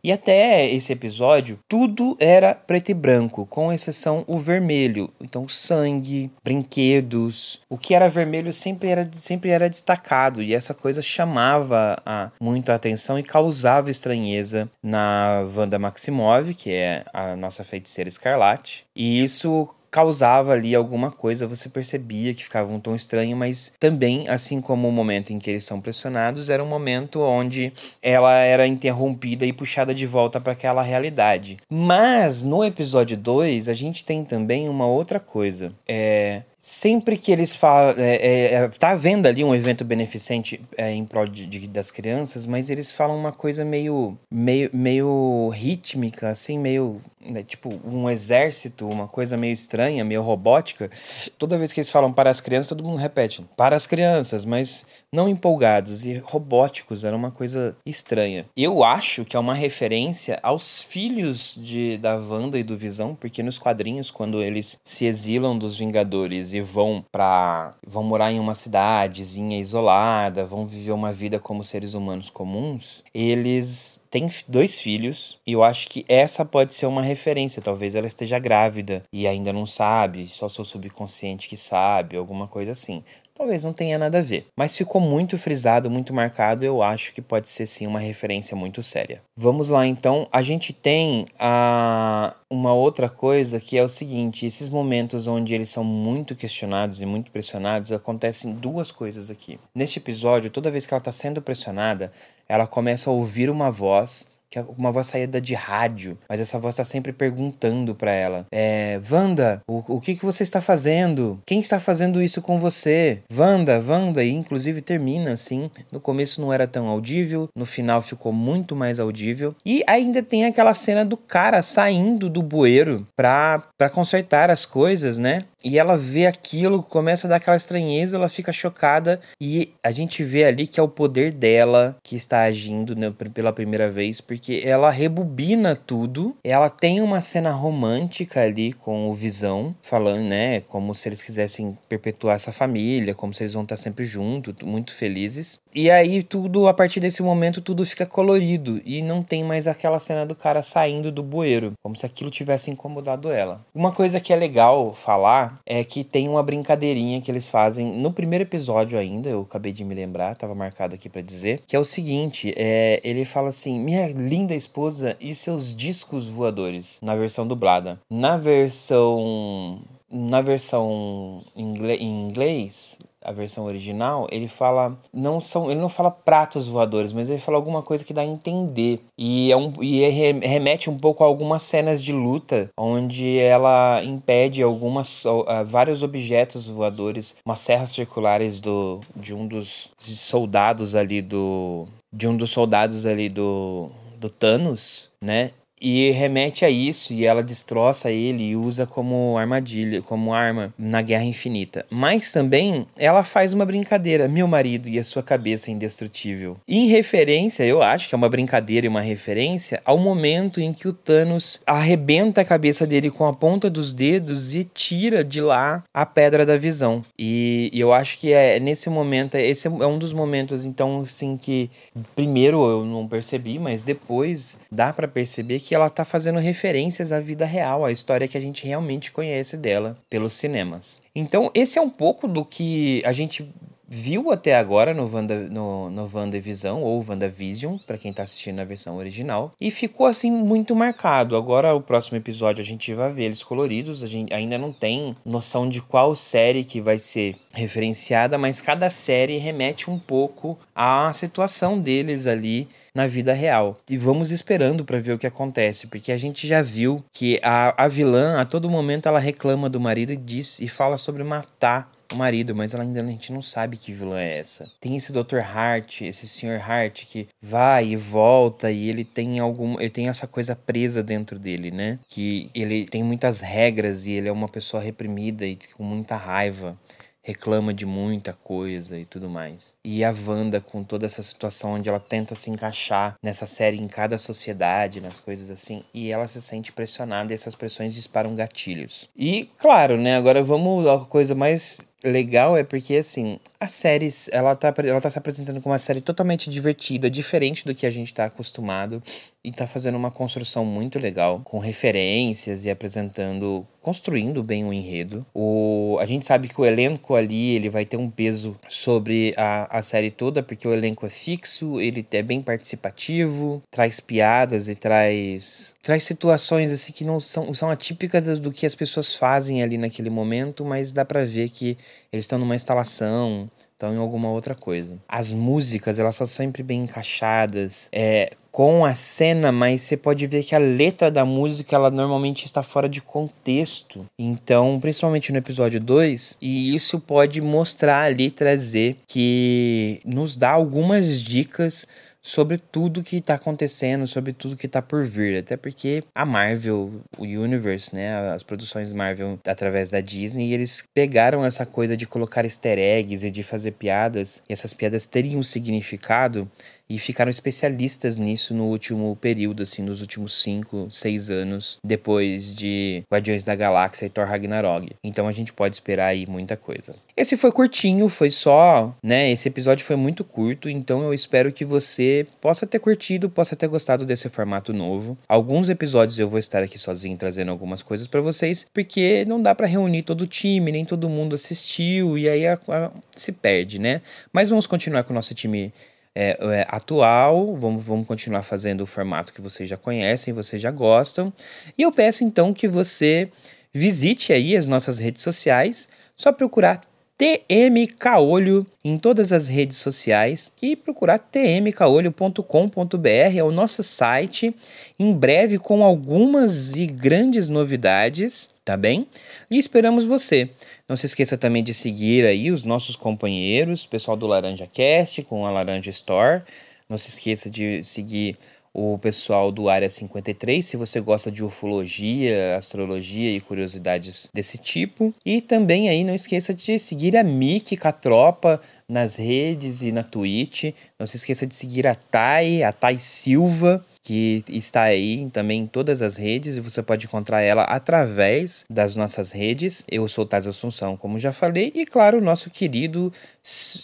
E 0.05 0.11
até 0.11 0.69
esse 0.69 0.93
episódio, 0.93 1.57
tudo 1.67 2.15
era 2.19 2.53
preto 2.53 2.91
e 2.91 2.93
branco, 2.93 3.47
com 3.47 3.73
exceção 3.73 4.23
o 4.27 4.37
vermelho. 4.37 5.09
Então, 5.19 5.49
sangue, 5.49 6.29
brinquedos. 6.43 7.59
O 7.67 7.75
que 7.75 7.95
era 7.95 8.07
vermelho 8.07 8.53
sempre 8.53 8.89
era, 8.89 9.09
sempre 9.13 9.49
era 9.49 9.67
destacado. 9.67 10.43
E 10.43 10.53
essa 10.53 10.75
coisa 10.75 11.01
chamava 11.01 11.99
a, 12.05 12.29
muito 12.39 12.71
a 12.71 12.75
atenção 12.75 13.17
e 13.17 13.23
causava 13.23 13.89
estranheza 13.89 14.69
na 14.83 15.43
Wanda 15.57 15.79
Maximov, 15.79 16.53
que 16.53 16.71
é 16.71 17.03
a 17.11 17.35
nossa 17.35 17.63
feiticeira 17.63 18.07
escarlate. 18.07 18.85
E 18.95 19.23
isso 19.23 19.67
causava 19.95 20.51
ali 20.51 20.75
alguma 20.75 21.09
coisa, 21.09 21.47
você 21.47 21.69
percebia 21.69 22.33
que 22.33 22.43
ficava 22.43 22.69
um 22.69 22.81
tom 22.81 22.93
estranho, 22.93 23.37
mas 23.37 23.71
também, 23.79 24.27
assim 24.27 24.59
como 24.59 24.89
o 24.89 24.91
momento 24.91 25.31
em 25.31 25.39
que 25.39 25.49
eles 25.49 25.63
são 25.63 25.79
pressionados, 25.79 26.49
era 26.49 26.61
um 26.61 26.67
momento 26.67 27.21
onde 27.21 27.71
ela 28.01 28.33
era 28.33 28.67
interrompida 28.67 29.45
e 29.45 29.53
puxada 29.53 29.95
de 29.95 30.05
volta 30.05 30.37
para 30.41 30.51
aquela 30.51 30.81
realidade. 30.81 31.55
Mas 31.69 32.43
no 32.43 32.61
episódio 32.65 33.15
2, 33.15 33.69
a 33.69 33.73
gente 33.73 34.03
tem 34.03 34.25
também 34.25 34.67
uma 34.67 34.85
outra 34.85 35.17
coisa. 35.17 35.71
É, 35.87 36.41
sempre 36.65 37.15
que 37.15 37.31
eles 37.31 37.55
falam. 37.55 37.93
É, 37.95 38.15
é, 38.15 38.53
é, 38.55 38.67
tá 38.69 38.89
havendo 38.89 39.27
ali 39.27 39.43
um 39.43 39.53
evento 39.53 39.85
beneficente 39.85 40.59
é, 40.75 40.91
em 40.91 41.05
prol 41.05 41.27
de, 41.27 41.45
de, 41.45 41.67
das 41.67 41.91
crianças, 41.91 42.47
mas 42.47 42.71
eles 42.71 42.91
falam 42.91 43.15
uma 43.15 43.31
coisa 43.31 43.63
meio, 43.63 44.17
meio, 44.31 44.71
meio 44.73 45.49
rítmica, 45.49 46.29
assim, 46.29 46.57
meio. 46.57 46.99
Né, 47.21 47.43
tipo, 47.43 47.69
um 47.85 48.09
exército, 48.09 48.87
uma 48.87 49.07
coisa 49.07 49.37
meio 49.37 49.53
estranha, 49.53 50.03
meio 50.03 50.23
robótica. 50.23 50.89
Toda 51.37 51.57
vez 51.57 51.71
que 51.71 51.79
eles 51.79 51.89
falam 51.89 52.11
para 52.11 52.31
as 52.31 52.41
crianças, 52.41 52.69
todo 52.69 52.83
mundo 52.83 52.97
repete: 52.97 53.45
para 53.55 53.75
as 53.75 53.85
crianças, 53.85 54.43
mas 54.43 54.83
não 55.15 55.29
empolgados 55.29 56.05
e 56.05 56.17
robóticos, 56.17 57.05
era 57.05 57.15
uma 57.15 57.31
coisa 57.31 57.75
estranha. 57.85 58.45
Eu 58.55 58.83
acho 58.83 59.23
que 59.23 59.35
é 59.35 59.39
uma 59.39 59.53
referência 59.53 60.37
aos 60.43 60.83
filhos 60.83 61.57
de, 61.57 61.97
da 61.97 62.17
Wanda 62.17 62.59
e 62.59 62.63
do 62.63 62.77
Visão, 62.77 63.15
porque 63.15 63.41
nos 63.41 63.57
quadrinhos, 63.57 64.11
quando 64.11 64.43
eles 64.43 64.77
se 64.83 65.05
exilam 65.05 65.57
dos 65.57 65.77
Vingadores 65.77 66.53
e 66.53 66.59
vão 66.59 67.03
para 67.11 67.73
vão 67.87 68.03
morar 68.03 68.31
em 68.31 68.39
uma 68.39 68.53
cidadezinha 68.53 69.59
isolada, 69.59 70.45
vão 70.45 70.67
viver 70.67 70.91
uma 70.91 71.13
vida 71.13 71.39
como 71.39 71.63
seres 71.63 71.93
humanos 71.93 72.29
comuns, 72.29 73.03
eles 73.13 74.01
têm 74.11 74.29
dois 74.47 74.79
filhos 74.79 75.37
e 75.45 75.53
eu 75.53 75.63
acho 75.63 75.87
que 75.87 76.05
essa 76.07 76.43
pode 76.43 76.73
ser 76.73 76.85
uma 76.85 77.01
referência. 77.01 77.61
Talvez 77.61 77.95
ela 77.95 78.07
esteja 78.07 78.39
grávida 78.39 79.03
e 79.11 79.27
ainda 79.27 79.53
não 79.53 79.65
sabe, 79.65 80.27
só 80.27 80.49
seu 80.49 80.65
subconsciente 80.65 81.47
que 81.47 81.57
sabe, 81.57 82.17
alguma 82.17 82.47
coisa 82.47 82.71
assim. 82.73 83.03
Talvez 83.37 83.65
não 83.65 83.73
tenha 83.73 83.99
nada 83.99 84.19
a 84.19 84.21
ver, 84.21 84.47
mas 84.55 84.77
ficou 84.77 85.01
muito 85.01 85.37
frisado, 85.37 85.89
muito 85.89 86.13
marcado, 86.13 86.63
eu 86.63 86.81
acho 86.81 87.13
que 87.13 87.21
pode 87.21 87.49
ser 87.49 87.67
sim 87.67 87.85
uma 87.85 87.99
referência 87.99 88.55
muito 88.55 88.81
séria. 88.81 89.21
Vamos 89.35 89.67
lá 89.67 89.85
então, 89.85 90.25
a 90.31 90.41
gente 90.41 90.71
tem 90.71 91.27
a 91.37 92.33
uma 92.49 92.73
outra 92.73 93.09
coisa 93.09 93.59
que 93.59 93.77
é 93.77 93.83
o 93.83 93.89
seguinte, 93.89 94.45
esses 94.45 94.69
momentos 94.69 95.27
onde 95.27 95.53
eles 95.53 95.69
são 95.69 95.83
muito 95.83 96.33
questionados 96.33 97.01
e 97.01 97.05
muito 97.05 97.29
pressionados, 97.29 97.91
acontecem 97.91 98.53
duas 98.53 98.89
coisas 98.89 99.29
aqui. 99.29 99.59
Neste 99.75 99.99
episódio, 99.99 100.49
toda 100.49 100.71
vez 100.71 100.85
que 100.85 100.93
ela 100.93 100.99
está 100.99 101.11
sendo 101.11 101.41
pressionada, 101.41 102.13
ela 102.47 102.65
começa 102.65 103.09
a 103.09 103.13
ouvir 103.13 103.49
uma 103.49 103.69
voz 103.69 104.25
que 104.49 104.59
é 104.59 104.65
uma 104.77 104.91
voz 104.91 105.07
saída 105.07 105.41
de 105.41 105.53
rádio, 105.53 106.17
mas 106.29 106.39
essa 106.39 106.59
voz 106.59 106.75
está 106.75 106.83
sempre 106.83 107.11
perguntando 107.11 107.95
para 107.95 108.11
ela: 108.11 108.45
é, 108.51 108.99
Wanda, 109.11 109.61
o, 109.67 109.95
o 109.95 110.01
que, 110.01 110.15
que 110.15 110.25
você 110.25 110.43
está 110.43 110.61
fazendo? 110.61 111.39
Quem 111.45 111.59
está 111.59 111.79
fazendo 111.79 112.21
isso 112.21 112.41
com 112.41 112.59
você? 112.59 113.19
Wanda, 113.31 113.81
Wanda, 113.85 114.23
e 114.23 114.31
inclusive 114.31 114.81
termina 114.81 115.33
assim. 115.33 115.69
No 115.91 115.99
começo 115.99 116.41
não 116.41 116.53
era 116.53 116.67
tão 116.67 116.87
audível, 116.87 117.49
no 117.55 117.65
final 117.65 118.01
ficou 118.01 118.31
muito 118.31 118.75
mais 118.75 118.99
audível. 118.99 119.55
E 119.65 119.83
ainda 119.87 120.21
tem 120.21 120.45
aquela 120.45 120.73
cena 120.73 121.05
do 121.05 121.17
cara 121.17 121.61
saindo 121.61 122.29
do 122.29 122.41
bueiro 122.41 123.07
pra, 123.15 123.63
pra 123.77 123.89
consertar 123.89 124.49
as 124.49 124.65
coisas, 124.65 125.17
né? 125.17 125.43
E 125.65 125.79
ela 125.79 125.97
vê 125.97 126.27
aquilo, 126.27 126.83
começa 126.83 127.25
a 127.25 127.29
dar 127.31 127.37
aquela 127.37 127.57
estranheza, 127.57 128.17
ela 128.17 128.29
fica 128.29 128.53
chocada 128.53 129.19
e 129.41 129.73
a 129.81 129.91
gente 129.91 130.23
vê 130.23 130.45
ali 130.45 130.67
que 130.67 130.79
é 130.79 130.83
o 130.83 130.87
poder 130.87 131.31
dela 131.31 131.97
que 132.03 132.15
está 132.15 132.43
agindo 132.43 132.95
né, 132.95 133.11
pela 133.33 133.51
primeira 133.51 133.89
vez, 133.89 134.21
porque 134.21 134.61
ela 134.63 134.91
rebobina 134.91 135.75
tudo. 135.75 136.37
Ela 136.43 136.69
tem 136.69 137.01
uma 137.01 137.19
cena 137.19 137.49
romântica 137.49 138.41
ali 138.41 138.73
com 138.73 139.09
o 139.09 139.13
Visão, 139.13 139.75
falando, 139.81 140.25
né, 140.25 140.61
como 140.61 140.93
se 140.93 141.09
eles 141.09 141.23
quisessem 141.23 141.75
perpetuar 141.89 142.35
essa 142.35 142.51
família, 142.51 143.15
como 143.15 143.33
se 143.33 143.41
eles 143.41 143.53
vão 143.53 143.63
estar 143.63 143.77
sempre 143.77 144.05
juntos, 144.05 144.53
muito 144.61 144.93
felizes. 144.93 145.59
E 145.73 145.89
aí 145.89 146.21
tudo, 146.21 146.67
a 146.67 146.75
partir 146.75 146.99
desse 146.99 147.23
momento, 147.23 147.59
tudo 147.59 147.83
fica 147.85 148.05
colorido 148.05 148.79
e 148.85 149.01
não 149.01 149.23
tem 149.23 149.43
mais 149.43 149.67
aquela 149.67 149.97
cena 149.97 150.27
do 150.27 150.35
cara 150.35 150.61
saindo 150.61 151.11
do 151.11 151.23
bueiro, 151.23 151.73
como 151.81 151.95
se 151.95 152.05
aquilo 152.05 152.29
tivesse 152.29 152.69
incomodado 152.69 153.31
ela. 153.31 153.65
Uma 153.73 153.91
coisa 153.91 154.19
que 154.19 154.31
é 154.31 154.35
legal 154.35 154.93
falar 154.93 155.54
é 155.65 155.83
que 155.83 156.03
tem 156.03 156.27
uma 156.27 156.43
brincadeirinha 156.43 157.21
que 157.21 157.29
eles 157.29 157.49
fazem 157.49 157.85
no 157.85 158.11
primeiro 158.11 158.43
episódio 158.43 158.97
ainda, 158.97 159.29
eu 159.29 159.41
acabei 159.41 159.71
de 159.71 159.83
me 159.83 159.93
lembrar, 159.93 160.35
tava 160.35 160.55
marcado 160.55 160.95
aqui 160.95 161.09
para 161.09 161.21
dizer, 161.21 161.61
que 161.67 161.75
é 161.75 161.79
o 161.79 161.85
seguinte, 161.85 162.53
é, 162.55 162.99
ele 163.03 163.25
fala 163.25 163.49
assim, 163.49 163.79
minha 163.79 164.07
linda 164.07 164.53
esposa 164.53 165.15
e 165.19 165.33
seus 165.35 165.75
discos 165.75 166.27
voadores, 166.27 166.99
na 167.01 167.15
versão 167.15 167.47
dublada. 167.47 167.99
Na 168.09 168.37
versão 168.37 169.81
na 170.11 170.41
versão 170.41 171.43
em 171.55 172.27
inglês, 172.27 172.97
a 173.25 173.31
versão 173.31 173.65
original, 173.65 174.27
ele 174.31 174.47
fala 174.47 174.97
não 175.11 175.41
são, 175.41 175.71
ele 175.71 175.79
não 175.79 175.89
fala 175.89 176.11
pratos 176.11 176.67
voadores, 176.67 177.11
mas 177.11 177.29
ele 177.29 177.39
fala 177.39 177.57
alguma 177.57 177.81
coisa 177.81 178.05
que 178.05 178.13
dá 178.13 178.21
a 178.21 178.25
entender 178.25 179.01
e 179.17 179.51
é 179.51 179.57
um 179.57 179.73
e 179.81 180.03
é, 180.03 180.09
remete 180.09 180.89
um 180.89 180.97
pouco 180.97 181.23
a 181.23 181.27
algumas 181.27 181.63
cenas 181.63 182.03
de 182.03 182.13
luta 182.13 182.69
onde 182.77 183.37
ela 183.39 184.03
impede 184.03 184.61
algumas 184.61 185.23
vários 185.65 186.03
objetos 186.03 186.69
voadores, 186.69 187.35
umas 187.45 187.59
serras 187.59 187.89
circulares 187.89 188.61
do 188.61 188.99
de 189.15 189.33
um 189.33 189.47
dos 189.47 189.91
soldados 189.97 190.93
ali 190.93 191.21
do 191.21 191.87
de 192.13 192.27
um 192.27 192.37
dos 192.37 192.51
soldados 192.51 193.05
ali 193.05 193.27
do 193.27 193.89
do 194.19 194.29
Thanos, 194.29 195.09
né? 195.21 195.51
E 195.81 196.11
remete 196.11 196.63
a 196.63 196.69
isso 196.69 197.13
e 197.13 197.25
ela 197.25 197.43
destroça 197.43 198.11
ele 198.11 198.43
e 198.43 198.55
usa 198.55 198.85
como 198.85 199.37
armadilha, 199.37 200.01
como 200.01 200.33
arma 200.33 200.73
na 200.77 201.01
Guerra 201.01 201.23
Infinita. 201.23 201.85
Mas 201.89 202.31
também 202.31 202.87
ela 202.97 203.23
faz 203.23 203.53
uma 203.53 203.65
brincadeira, 203.65 204.27
meu 204.27 204.47
marido 204.47 204.87
e 204.87 204.97
a 204.97 205.03
sua 205.03 205.21
cabeça 205.21 205.71
indestrutível. 205.71 206.57
Em 206.67 206.87
referência, 206.87 207.63
eu 207.63 207.81
acho 207.81 208.07
que 208.07 208.15
é 208.15 208.17
uma 208.17 208.29
brincadeira 208.29 208.85
e 208.85 208.89
uma 208.89 209.01
referência 209.01 209.81
ao 209.85 209.97
momento 209.97 210.61
em 210.61 210.73
que 210.73 210.87
o 210.87 210.93
Thanos 210.93 211.61
arrebenta 211.65 212.41
a 212.41 212.45
cabeça 212.45 212.87
dele 212.87 213.11
com 213.11 213.25
a 213.25 213.33
ponta 213.33 213.69
dos 213.69 213.91
dedos 213.91 214.55
e 214.55 214.63
tira 214.63 215.23
de 215.23 215.41
lá 215.41 215.83
a 215.93 216.05
pedra 216.05 216.45
da 216.45 216.57
visão. 216.57 217.01
E, 217.17 217.69
e 217.73 217.79
eu 217.79 217.93
acho 217.93 218.17
que 218.17 218.31
é 218.31 218.59
nesse 218.59 218.89
momento, 218.89 219.35
esse 219.35 219.67
é 219.67 219.69
um 219.69 219.99
dos 219.99 220.13
momentos 220.13 220.65
então 220.65 221.01
assim 221.01 221.37
que 221.37 221.69
primeiro 222.15 222.65
eu 222.65 222.85
não 222.85 223.07
percebi, 223.07 223.59
mas 223.59 223.83
depois 223.83 224.57
dá 224.71 224.93
para 224.93 225.07
perceber 225.07 225.59
que 225.65 225.73
ela 225.73 225.89
tá 225.89 226.05
fazendo 226.05 226.37
referências 226.37 227.11
à 227.11 227.19
vida 227.19 227.43
real, 227.43 227.83
à 227.83 227.91
história 227.91 228.27
que 228.27 228.37
a 228.37 228.41
gente 228.41 228.67
realmente 228.67 229.11
conhece 229.11 229.57
dela 229.57 229.97
pelos 230.07 230.33
cinemas. 230.33 231.01
Então, 231.15 231.49
esse 231.55 231.79
é 231.79 231.81
um 231.81 231.89
pouco 231.89 232.27
do 232.27 232.45
que 232.45 233.01
a 233.03 233.11
gente 233.11 233.51
viu 233.95 234.29
até 234.29 234.53
agora 234.55 234.93
no, 234.93 235.09
Wanda, 235.09 235.47
no, 235.49 235.89
no 235.89 236.09
WandaVision 236.13 236.81
ou 236.81 237.03
WandaVision, 237.07 237.77
para 237.77 237.97
quem 237.97 238.11
tá 238.11 238.23
assistindo 238.23 238.57
na 238.57 238.65
versão 238.65 238.97
original, 238.97 239.53
e 239.59 239.71
ficou 239.71 240.05
assim 240.05 240.29
muito 240.29 240.75
marcado. 240.75 241.37
Agora, 241.37 241.73
o 241.73 241.79
próximo 241.79 242.17
episódio, 242.17 242.61
a 242.61 242.65
gente 242.65 242.93
vai 242.93 243.11
ver 243.11 243.23
eles 243.23 243.41
coloridos, 243.41 244.03
a 244.03 244.07
gente 244.07 244.33
ainda 244.33 244.57
não 244.57 244.73
tem 244.73 245.15
noção 245.23 245.69
de 245.69 245.81
qual 245.81 246.13
série 246.13 246.65
que 246.65 246.81
vai 246.81 246.97
ser 246.97 247.37
referenciada, 247.53 248.37
mas 248.37 248.59
cada 248.59 248.89
série 248.89 249.37
remete 249.37 249.89
um 249.89 249.97
pouco 249.97 250.59
à 250.75 251.13
situação 251.13 251.79
deles 251.79 252.27
ali 252.27 252.67
na 252.93 253.07
vida 253.07 253.33
real. 253.33 253.77
E 253.89 253.97
vamos 253.97 254.31
esperando 254.31 254.83
para 254.83 254.99
ver 254.99 255.13
o 255.13 255.17
que 255.17 255.27
acontece, 255.27 255.87
porque 255.87 256.11
a 256.11 256.17
gente 256.17 256.47
já 256.47 256.61
viu 256.61 257.03
que 257.13 257.39
a, 257.41 257.85
a 257.85 257.87
vilã, 257.87 258.39
a 258.39 258.45
todo 258.45 258.69
momento, 258.69 259.07
ela 259.07 259.19
reclama 259.19 259.69
do 259.69 259.79
marido 259.79 260.11
e 260.11 260.17
diz 260.17 260.59
e 260.59 260.67
fala 260.67 260.97
sobre 260.97 261.23
matar 261.23 261.94
o 262.11 262.15
marido, 262.15 262.55
mas 262.55 262.73
ela 262.73 262.83
ainda 262.83 263.01
a 263.01 263.05
gente 263.05 263.31
não 263.31 263.41
sabe 263.41 263.77
que 263.77 263.93
vilã 263.93 264.19
é 264.19 264.39
essa. 264.39 264.71
Tem 264.79 264.95
esse 264.95 265.11
Dr. 265.11 265.39
Hart, 265.39 266.01
esse 266.01 266.27
Sr. 266.27 266.61
Hart 266.61 267.05
que 267.05 267.27
vai 267.41 267.87
e 267.87 267.95
volta 267.95 268.71
e 268.71 268.89
ele 268.89 269.03
tem 269.03 269.39
algum, 269.39 269.79
ele 269.79 269.89
tem 269.89 270.09
essa 270.09 270.27
coisa 270.27 270.55
presa 270.55 271.01
dentro 271.01 271.39
dele, 271.39 271.71
né? 271.71 271.99
Que 272.07 272.49
ele 272.53 272.85
tem 272.85 273.03
muitas 273.03 273.41
regras 273.41 274.05
e 274.05 274.11
ele 274.11 274.27
é 274.27 274.31
uma 274.31 274.49
pessoa 274.49 274.81
reprimida 274.81 275.45
e 275.45 275.57
com 275.75 275.83
muita 275.83 276.15
raiva 276.15 276.77
reclama 277.25 277.73
de 277.73 277.87
muita 277.87 278.33
coisa 278.33 278.99
e 278.99 279.03
tudo 279.03 279.27
mais. 279.27 279.75
E 279.83 280.03
a 280.03 280.11
Wanda, 280.11 280.61
com 280.61 280.83
toda 280.83 281.07
essa 281.07 281.23
situação 281.23 281.71
onde 281.71 281.89
ela 281.89 281.99
tenta 281.99 282.35
se 282.35 282.51
encaixar 282.51 283.15
nessa 283.21 283.47
série 283.47 283.77
em 283.77 283.87
cada 283.87 284.15
sociedade, 284.19 285.01
nas 285.01 285.19
coisas 285.19 285.49
assim, 285.49 285.83
e 285.91 286.11
ela 286.11 286.27
se 286.27 286.39
sente 286.39 286.71
pressionada 286.71 287.33
e 287.33 287.35
essas 287.35 287.55
pressões 287.55 287.95
disparam 287.95 288.35
gatilhos. 288.35 289.09
E, 289.17 289.49
claro, 289.57 289.97
né, 289.97 290.15
agora 290.15 290.43
vamos 290.43 290.85
a 290.85 290.99
coisa 290.99 291.33
mais 291.33 291.89
legal 292.05 292.55
é 292.55 292.63
porque, 292.63 292.95
assim, 292.95 293.39
a 293.59 293.67
série, 293.67 294.09
ela 294.31 294.55
tá, 294.55 294.73
ela 294.83 295.01
tá 295.01 295.09
se 295.09 295.17
apresentando 295.17 295.61
como 295.61 295.73
uma 295.73 295.79
série 295.79 296.01
totalmente 296.01 296.49
divertida, 296.49 297.09
diferente 297.09 297.65
do 297.65 297.73
que 297.73 297.85
a 297.85 297.89
gente 297.89 298.13
tá 298.13 298.25
acostumado, 298.25 299.01
e 299.43 299.51
tá 299.51 299.67
fazendo 299.67 299.95
uma 299.95 300.09
construção 300.09 300.65
muito 300.65 300.97
legal, 300.97 301.41
com 301.43 301.59
referências 301.59 302.65
e 302.65 302.69
apresentando, 302.69 303.65
construindo 303.79 304.41
bem 304.41 304.65
o 304.65 304.73
enredo. 304.73 305.23
O, 305.33 305.97
a 305.99 306.05
gente 306.07 306.25
sabe 306.25 306.47
que 306.49 306.59
o 306.59 306.65
elenco 306.65 307.13
ali, 307.13 307.51
ele 307.51 307.69
vai 307.69 307.85
ter 307.85 307.97
um 307.97 308.09
peso 308.09 308.57
sobre 308.67 309.35
a, 309.37 309.77
a 309.77 309.81
série 309.83 310.09
toda, 310.09 310.41
porque 310.41 310.67
o 310.67 310.73
elenco 310.73 311.05
é 311.05 311.09
fixo, 311.09 311.79
ele 311.79 312.05
é 312.11 312.23
bem 312.23 312.41
participativo, 312.41 313.61
traz 313.69 313.99
piadas 313.99 314.67
e 314.67 314.75
traz 314.75 315.75
traz 315.85 316.03
situações 316.03 316.71
assim 316.71 316.91
que 316.91 317.03
não 317.03 317.19
são, 317.19 317.53
são 317.53 317.69
atípicas 317.69 318.39
do 318.39 318.51
que 318.51 318.65
as 318.65 318.73
pessoas 318.73 319.15
fazem 319.15 319.61
ali 319.61 319.77
naquele 319.77 320.09
momento, 320.09 320.65
mas 320.65 320.91
dá 320.91 321.05
para 321.05 321.23
ver 321.23 321.49
que 321.49 321.77
eles 322.11 322.25
estão 322.25 322.39
numa 322.39 322.55
instalação, 322.55 323.49
estão 323.73 323.93
em 323.93 323.97
alguma 323.97 324.29
outra 324.29 324.55
coisa. 324.55 324.97
As 325.07 325.31
músicas, 325.31 325.99
elas 325.99 326.15
são 326.15 326.25
sempre 326.25 326.63
bem 326.63 326.83
encaixadas, 326.83 327.89
é, 327.91 328.33
com 328.51 328.85
a 328.85 328.95
cena, 328.95 329.51
mas 329.51 329.81
você 329.81 329.97
pode 329.97 330.25
ver 330.27 330.43
que 330.43 330.55
a 330.55 330.59
letra 330.59 331.11
da 331.11 331.25
música, 331.25 331.75
ela 331.75 331.91
normalmente 331.91 332.45
está 332.45 332.63
fora 332.63 332.87
de 332.87 333.01
contexto. 333.01 334.05
Então, 334.17 334.79
principalmente 334.79 335.31
no 335.31 335.37
episódio 335.37 335.79
2, 335.79 336.37
e 336.41 336.73
isso 336.73 336.99
pode 336.99 337.41
mostrar 337.41 338.03
ali, 338.03 338.31
trazer, 338.31 338.95
que 339.05 339.99
nos 340.05 340.37
dá 340.37 340.51
algumas 340.51 341.21
dicas 341.21 341.85
sobre 342.25 342.57
tudo 342.57 343.03
que 343.03 343.21
tá 343.21 343.35
acontecendo, 343.35 344.07
sobre 344.07 344.33
tudo 344.33 344.57
que 344.57 344.67
tá 344.67 344.81
por 344.81 345.05
vir. 345.05 345.37
Até 345.37 345.55
porque 345.55 346.03
a 346.15 346.25
Marvel, 346.25 346.91
o 347.15 347.23
Universe, 347.23 347.93
né, 347.93 348.31
as 348.31 348.41
produções 348.41 348.91
Marvel 348.91 349.39
através 349.45 349.91
da 349.91 350.01
Disney, 350.01 350.51
eles 350.51 350.83
pegaram 350.91 351.45
essa 351.45 351.67
coisa 351.67 351.95
de 351.95 352.07
colocar 352.07 352.43
easter 352.43 352.79
eggs 352.79 353.23
e 353.23 353.29
de 353.29 353.43
fazer 353.43 353.73
piadas, 353.73 354.41
e 354.49 354.53
essas 354.53 354.73
piadas 354.73 355.05
teriam 355.05 355.39
um 355.39 355.43
significado 355.43 356.49
e 356.89 356.97
ficaram 356.97 357.29
especialistas 357.29 358.17
nisso 358.17 358.53
no 358.53 358.65
último 358.65 359.15
período, 359.19 359.63
assim, 359.63 359.81
nos 359.81 360.01
últimos 360.01 360.41
5, 360.41 360.87
6 360.89 361.29
anos 361.29 361.77
depois 361.83 362.55
de 362.55 363.03
Guardiões 363.11 363.43
da 363.43 363.55
Galáxia 363.55 364.05
e 364.05 364.09
Thor 364.09 364.27
Ragnarok. 364.27 364.95
Então 365.03 365.27
a 365.27 365.31
gente 365.31 365.53
pode 365.53 365.75
esperar 365.75 366.07
aí 366.07 366.25
muita 366.27 366.55
coisa. 366.55 366.95
Esse 367.17 367.37
foi 367.37 367.51
curtinho, 367.51 368.09
foi 368.09 368.29
só, 368.29 368.93
né? 369.01 369.31
Esse 369.31 369.47
episódio 369.47 369.85
foi 369.85 369.95
muito 369.95 370.23
curto, 370.23 370.69
então 370.69 371.01
eu 371.03 371.13
espero 371.13 371.51
que 371.51 371.63
você 371.63 372.27
possa 372.41 372.67
ter 372.67 372.79
curtido, 372.79 373.29
possa 373.29 373.55
ter 373.55 373.67
gostado 373.67 374.05
desse 374.05 374.27
formato 374.29 374.73
novo. 374.73 375.17
Alguns 375.27 375.69
episódios 375.69 376.19
eu 376.19 376.27
vou 376.27 376.39
estar 376.39 376.61
aqui 376.61 376.77
sozinho 376.77 377.17
trazendo 377.17 377.51
algumas 377.51 377.81
coisas 377.81 378.05
para 378.05 378.21
vocês, 378.21 378.67
porque 378.73 379.23
não 379.25 379.41
dá 379.41 379.55
para 379.55 379.67
reunir 379.67 380.03
todo 380.03 380.21
o 380.21 380.27
time, 380.27 380.71
nem 380.71 380.85
todo 380.85 381.09
mundo 381.09 381.35
assistiu 381.35 382.17
e 382.17 382.27
aí 382.27 382.45
a, 382.45 382.59
a, 382.67 382.91
se 383.15 383.31
perde, 383.31 383.79
né? 383.79 384.01
Mas 384.31 384.49
vamos 384.49 384.67
continuar 384.67 385.03
com 385.03 385.13
o 385.13 385.15
nosso 385.15 385.33
time 385.33 385.73
é, 386.15 386.37
é, 386.39 386.65
atual. 386.69 387.55
Vamos, 387.55 387.83
vamos 387.83 388.07
continuar 388.07 388.41
fazendo 388.41 388.81
o 388.81 388.87
formato 388.87 389.33
que 389.33 389.41
vocês 389.41 389.67
já 389.67 389.75
conhecem, 389.75 390.33
vocês 390.33 390.61
já 390.61 390.71
gostam. 390.71 391.31
E 391.77 391.81
eu 391.81 391.91
peço 391.91 392.23
então 392.23 392.53
que 392.53 392.67
você 392.67 393.29
visite 393.73 394.31
aí 394.31 394.55
as 394.55 394.65
nossas 394.65 394.97
redes 394.97 395.21
sociais, 395.21 395.89
só 396.15 396.31
procurar 396.31 396.81
TM 397.17 397.87
Caolho 397.97 398.65
em 398.83 398.97
todas 398.97 399.31
as 399.31 399.47
redes 399.47 399.77
sociais 399.77 400.51
e 400.61 400.75
procurar 400.75 401.17
tmcaolho.com.br, 401.17 403.37
é 403.37 403.43
o 403.43 403.51
nosso 403.51 403.83
site, 403.83 404.53
em 404.99 405.13
breve 405.13 405.57
com 405.57 405.83
algumas 405.83 406.71
e 406.71 406.85
grandes 406.85 407.47
novidades, 407.47 408.49
tá 408.65 408.75
bem? 408.75 409.07
E 409.49 409.59
esperamos 409.59 410.03
você. 410.03 410.49
Não 410.89 410.97
se 410.97 411.05
esqueça 411.05 411.37
também 411.37 411.63
de 411.63 411.73
seguir 411.73 412.25
aí 412.25 412.51
os 412.51 412.63
nossos 412.63 412.95
companheiros, 412.95 413.85
pessoal 413.85 414.17
do 414.17 414.25
Laranja 414.25 414.67
Cast 414.67 415.21
com 415.23 415.45
a 415.45 415.51
Laranja 415.51 415.91
Store. 415.91 416.41
Não 416.89 416.97
se 416.97 417.09
esqueça 417.09 417.49
de 417.49 417.83
seguir 417.83 418.35
o 418.73 418.97
pessoal 418.97 419.53
do 419.53 419.69
Área 419.69 419.89
53, 419.89 420.65
se 420.65 420.75
você 420.75 420.99
gosta 420.99 421.31
de 421.31 421.43
ufologia, 421.43 422.57
astrologia 422.57 423.31
e 423.31 423.39
curiosidades 423.39 424.27
desse 424.33 424.57
tipo. 424.57 425.13
E 425.25 425.39
também 425.39 425.87
aí 425.87 426.03
não 426.03 426.13
esqueça 426.13 426.53
de 426.53 426.77
seguir 426.77 427.15
a 427.15 427.23
Mickey 427.23 427.77
com 427.77 427.87
a 427.87 427.93
tropa 427.93 428.59
nas 428.89 429.15
redes 429.15 429.81
e 429.81 429.91
na 429.91 430.03
Twitch. 430.03 430.73
Não 430.99 431.07
se 431.07 431.15
esqueça 431.15 431.47
de 431.47 431.55
seguir 431.55 431.87
a 431.87 431.95
Thay, 431.95 432.63
a 432.63 432.73
Thay 432.73 432.97
Silva 432.97 433.85
que 434.05 434.43
está 434.47 434.83
aí 434.83 435.27
também 435.33 435.61
em 435.61 435.65
todas 435.65 436.03
as 436.03 436.15
redes 436.15 436.57
e 436.57 436.61
você 436.61 436.83
pode 436.83 437.07
encontrar 437.07 437.41
ela 437.41 437.63
através 437.63 438.63
das 438.69 438.95
nossas 438.95 439.31
redes. 439.31 439.83
Eu 439.89 440.07
sou 440.07 440.27
Taz 440.27 440.45
Assunção, 440.45 440.95
como 440.95 441.17
já 441.17 441.33
falei, 441.33 441.71
e 441.73 441.87
claro, 441.87 442.21
nosso 442.21 442.51
querido, 442.51 443.11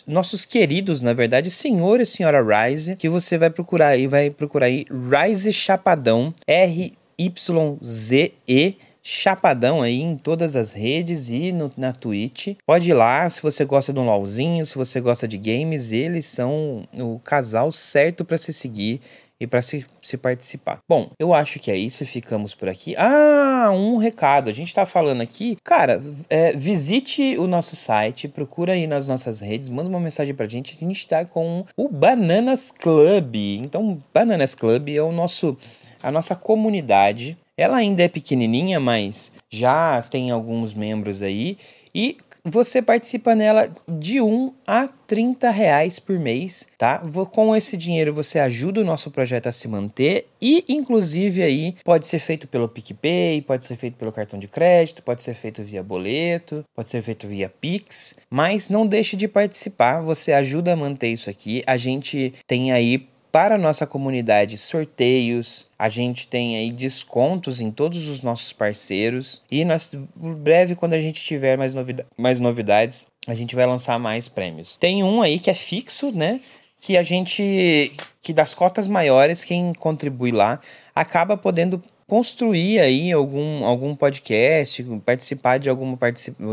nossos 0.06 0.46
queridos, 0.46 1.02
na 1.02 1.12
verdade, 1.12 1.50
senhor 1.50 2.00
e 2.00 2.06
senhora 2.06 2.40
Rise, 2.40 2.96
que 2.96 3.10
você 3.10 3.36
vai 3.36 3.50
procurar 3.50 3.88
aí, 3.88 4.06
vai 4.06 4.30
procurar 4.30 4.68
aí 4.68 4.86
Rise 4.90 5.52
Chapadão, 5.52 6.32
R 6.46 6.94
Y 7.18 7.78
Z 7.84 8.32
E 8.48 8.76
chapadão 9.04 9.82
aí 9.82 10.00
em 10.00 10.16
todas 10.16 10.56
as 10.56 10.74
redes 10.74 11.30
e 11.30 11.52
no, 11.52 11.72
na 11.76 11.92
Twitch. 11.92 12.56
Pode 12.64 12.92
ir 12.92 12.94
lá, 12.94 13.28
se 13.28 13.42
você 13.42 13.66
gosta 13.66 13.92
de 13.92 14.00
um 14.00 14.06
LOLzinho, 14.06 14.64
se 14.64 14.76
você 14.76 15.02
gosta 15.02 15.28
de 15.28 15.40
games, 15.40 15.92
eles 15.92 16.28
são 16.28 16.88
o 16.94 17.18
casal 17.18 17.72
certo 17.72 18.24
para 18.24 18.38
se 18.38 18.54
seguir 18.54 19.02
e 19.42 19.48
para 19.48 19.64
se, 19.64 19.84
se 20.04 20.18
participar. 20.18 20.82
Bom, 20.88 21.10
eu 21.18 21.34
acho 21.34 21.60
que 21.60 21.72
é 21.72 21.76
isso, 21.76 22.06
ficamos 22.06 22.54
por 22.54 22.70
aqui. 22.70 22.96
Ah, 22.96 23.72
um 23.74 23.98
recado, 23.98 24.52
a 24.52 24.54
gente 24.54 24.72
tá 24.72 24.86
falando 24.86 25.22
aqui, 25.22 25.58
cara, 25.64 26.00
é, 26.30 26.54
visite 26.54 27.36
o 27.40 27.48
nosso 27.48 27.76
site, 27.76 28.28
procura 28.28 28.74
aí 28.74 28.86
nas 28.86 29.08
nossas 29.08 29.42
redes, 29.42 29.68
manda 29.68 29.90
uma 29.90 30.00
mensagem 30.00 30.36
pra 30.36 30.48
gente, 30.48 30.78
a 30.80 30.86
gente 30.88 31.08
tá 31.08 31.26
com 31.26 31.66
o 31.76 31.90
Bananas 31.90 32.70
Club. 32.70 33.36
Então, 33.36 34.00
Bananas 34.14 34.54
Club 34.54 34.90
é 34.90 35.02
o 35.02 35.12
nosso 35.12 35.58
a 36.04 36.12
nossa 36.12 36.36
comunidade. 36.36 37.36
Ela 37.58 37.78
ainda 37.78 38.04
é 38.04 38.08
pequenininha, 38.08 38.80
mas 38.80 39.32
já 39.50 40.04
tem 40.04 40.30
alguns 40.30 40.74
membros 40.74 41.22
aí 41.24 41.58
e 41.94 42.18
você 42.44 42.82
participa 42.82 43.36
nela 43.36 43.70
de 43.88 44.22
1 44.22 44.54
a 44.66 44.88
30 44.88 45.50
reais 45.50 46.00
por 46.00 46.18
mês, 46.18 46.66
tá? 46.78 47.02
Com 47.32 47.56
esse 47.56 47.76
dinheiro 47.76 48.14
você 48.14 48.40
ajuda 48.40 48.82
o 48.82 48.86
nosso 48.86 49.12
projeto 49.12 49.48
a 49.48 49.52
se 49.52 49.68
manter 49.68 50.28
e, 50.42 50.64
inclusive, 50.68 51.44
aí 51.44 51.76
pode 51.84 52.08
ser 52.08 52.20
feito 52.20 52.48
pelo 52.48 52.68
PicPay, 52.68 53.42
pode 53.42 53.66
ser 53.66 53.76
feito 53.76 53.96
pelo 53.96 54.12
cartão 54.12 54.40
de 54.40 54.48
crédito, 54.48 55.04
pode 55.04 55.22
ser 55.22 55.34
feito 55.34 55.64
via 55.64 55.84
boleto, 55.84 56.66
pode 56.76 56.90
ser 56.90 57.02
feito 57.02 57.28
via 57.28 57.50
Pix, 57.50 58.16
mas 58.30 58.70
não 58.70 58.88
deixe 58.88 59.16
de 59.16 59.28
participar, 59.28 60.02
você 60.02 60.32
ajuda 60.32 60.74
a 60.74 60.76
manter 60.76 61.10
isso 61.10 61.30
aqui. 61.30 61.62
A 61.68 61.78
gente 61.78 62.34
tem 62.48 62.72
aí 62.72 63.08
para 63.32 63.56
a 63.56 63.58
nossa 63.58 63.88
comunidade 63.88 64.58
sorteios, 64.58 65.68
a 65.78 65.88
gente 65.90 66.28
tem 66.28 66.58
aí 66.58 66.72
descontos 66.72 67.62
em 67.62 67.72
todos 67.72 68.08
os 68.08 68.22
nossos 68.22 68.52
parceiros 68.52 69.42
e 69.50 69.64
nós, 69.64 69.96
breve, 70.16 70.76
quando 70.76 70.94
a 70.94 71.00
gente 71.00 71.24
tiver 71.24 71.58
mais, 71.58 71.74
novida 71.74 72.06
mais 72.18 72.40
novidades, 72.40 73.08
a 73.28 73.36
gente 73.36 73.56
vai 73.56 73.66
lançar 73.66 73.98
mais 74.00 74.28
prêmios. 74.28 74.76
Tem 74.76 75.04
um 75.04 75.22
aí 75.22 75.40
que 75.40 75.50
é 75.50 75.54
fixo, 75.54 76.12
né? 76.12 76.42
que 76.82 76.98
a 76.98 77.04
gente, 77.04 77.94
que 78.22 78.34
das 78.34 78.56
cotas 78.56 78.88
maiores, 78.88 79.44
quem 79.44 79.72
contribui 79.72 80.32
lá 80.32 80.60
acaba 80.96 81.38
podendo 81.38 81.82
construir 82.08 82.80
aí 82.80 83.12
algum, 83.12 83.64
algum 83.64 83.96
podcast, 83.96 84.84
participar 85.06 85.60
de 85.60 85.70
alguma 85.70 85.98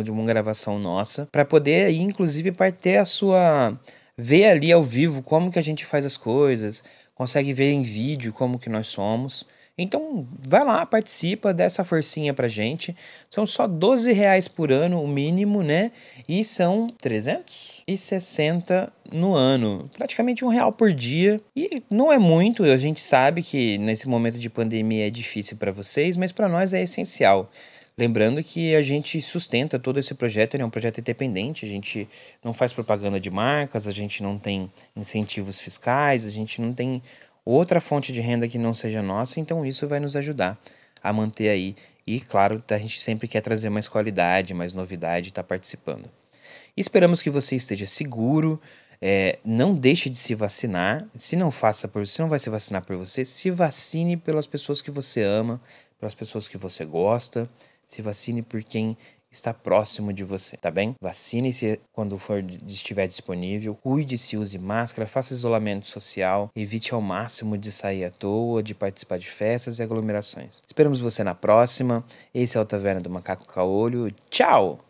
de 0.05 0.11
uma 0.11 0.25
gravação 0.25 0.79
nossa, 0.79 1.27
para 1.33 1.45
poder 1.45 1.87
aí 1.87 1.99
inclusive 1.99 2.53
ter 2.81 2.99
a 2.99 3.05
sua 3.05 3.77
ver 4.19 4.47
ali 4.47 4.73
ao 4.73 4.83
vivo 4.83 5.23
como 5.23 5.53
que 5.53 5.61
a 5.61 5.63
gente 5.63 5.87
faz 5.87 6.05
as 6.05 6.17
coisas, 6.17 6.83
consegue 7.15 7.53
ver 7.53 7.71
em 7.71 7.83
vídeo 7.83 8.33
como 8.33 8.59
que 8.59 8.69
nós 8.69 8.89
somos. 8.89 9.47
Então, 9.81 10.27
vai 10.41 10.65
lá, 10.65 10.85
participa 10.85 11.55
dessa 11.55 11.85
forcinha 11.85 12.35
pra 12.35 12.49
gente. 12.49 12.97
São 13.31 13.47
só 13.47 13.69
12 13.69 14.13
reais 14.13 14.49
por 14.49 14.73
ano, 14.73 15.01
o 15.01 15.07
mínimo, 15.07 15.63
né? 15.63 15.93
E 16.29 16.45
são 16.45 16.89
360 17.01 18.93
no 19.13 19.35
ano. 19.35 19.89
Praticamente 19.97 20.45
um 20.45 20.49
real 20.49 20.73
por 20.73 20.93
dia. 20.93 21.41
E 21.55 21.81
não 21.89 22.13
é 22.13 22.19
muito, 22.19 22.65
a 22.65 22.77
gente 22.77 23.01
sabe 23.01 23.41
que 23.41 23.79
nesse 23.79 24.09
momento 24.09 24.37
de 24.41 24.51
pandemia 24.51 25.07
é 25.07 25.11
difícil 25.11 25.57
para 25.57 25.71
vocês, 25.71 26.17
mas 26.17 26.33
para 26.33 26.49
nós 26.49 26.75
é 26.75 26.83
essencial. 26.83 27.49
Lembrando 27.99 28.45
que 28.45 28.77
a 28.77 28.81
gente 28.81 29.21
sustenta 29.21 29.77
todo 29.77 29.99
esse 29.99 30.15
projeto, 30.15 30.55
ele 30.55 30.63
é 30.63 30.67
um 30.67 30.71
projeto 30.71 31.01
independente, 31.01 31.67
a 31.67 31.69
gente 31.69 32.09
não 32.45 32.53
faz 32.53 32.73
propaganda 32.73 33.19
de 33.19 33.29
marcas, 33.29 33.89
a 33.89 33.91
gente 33.91 34.23
não 34.23 34.39
tem 34.39 34.71
incentivos 34.95 35.61
fiscais, 35.61 36.25
a 36.25 36.31
gente 36.31 36.61
não 36.61 36.73
tem 36.73 37.03
outra 37.45 37.81
fonte 37.81 38.13
de 38.13 38.21
renda 38.21 38.47
que 38.47 38.57
não 38.57 38.73
seja 38.73 39.03
nossa, 39.03 39.41
então 39.41 39.67
isso 39.67 39.89
vai 39.89 39.99
nos 39.99 40.15
ajudar 40.15 40.57
a 41.03 41.13
manter 41.13 41.49
aí. 41.49 41.75
E 42.07 42.21
claro, 42.21 42.63
a 42.71 42.79
gente 42.79 43.01
sempre 43.01 43.27
quer 43.27 43.41
trazer 43.41 43.69
mais 43.69 43.89
qualidade, 43.89 44.55
mais 44.55 44.73
novidade, 44.73 45.31
estar 45.31 45.43
tá 45.43 45.49
participando. 45.49 46.09
Esperamos 46.77 47.21
que 47.21 47.31
você 47.31 47.57
esteja 47.57 47.85
seguro. 47.85 48.61
É, 49.03 49.41
não 49.45 49.75
deixe 49.75 50.09
de 50.09 50.17
se 50.17 50.37
vacinar. 50.37 51.05
Se 51.17 51.35
não 51.35 51.51
faça 51.51 51.89
por, 51.89 52.07
se 52.07 52.21
não 52.21 52.29
vai 52.29 52.39
se 52.39 52.49
vacinar 52.49 52.85
por 52.85 52.97
você, 52.97 53.25
se 53.25 53.51
vacine 53.51 54.17
pelas 54.17 54.47
pessoas 54.47 54.81
que 54.81 54.91
você 54.91 55.23
ama, 55.23 55.61
pelas 55.99 56.15
pessoas 56.15 56.47
que 56.47 56.57
você 56.57 56.85
gosta. 56.85 57.51
Se 57.89 58.03
vacine 58.03 58.43
por 58.43 58.63
quem 58.63 58.97
está 59.31 59.53
próximo 59.53 60.13
de 60.13 60.25
você, 60.25 60.57
tá 60.57 60.71
bem? 60.71 60.95
Vacine-se 61.01 61.81
quando 61.93 62.19
for 62.19 62.45
estiver 62.67 63.07
disponível, 63.07 63.75
cuide-se, 63.75 64.37
use 64.37 64.59
máscara, 64.59 65.07
faça 65.07 65.33
isolamento 65.33 65.87
social, 65.87 66.51
evite 66.55 66.95
ao 66.95 67.01
máximo 67.01 67.57
de 67.57 67.73
sair 67.73 68.05
à 68.05 68.11
toa, 68.11 68.63
de 68.63 68.75
participar 68.75 69.19
de 69.19 69.29
festas 69.31 69.79
e 69.79 69.83
aglomerações. 69.83 70.63
Esperamos 70.67 71.01
você 71.01 71.25
na 71.25 71.35
próxima. 71.35 72.05
Esse 72.33 72.57
é 72.57 72.61
o 72.61 72.65
Taverna 72.65 73.01
do 73.01 73.11
Macaco 73.11 73.47
Caolho. 73.47 74.15
Tchau! 74.31 74.88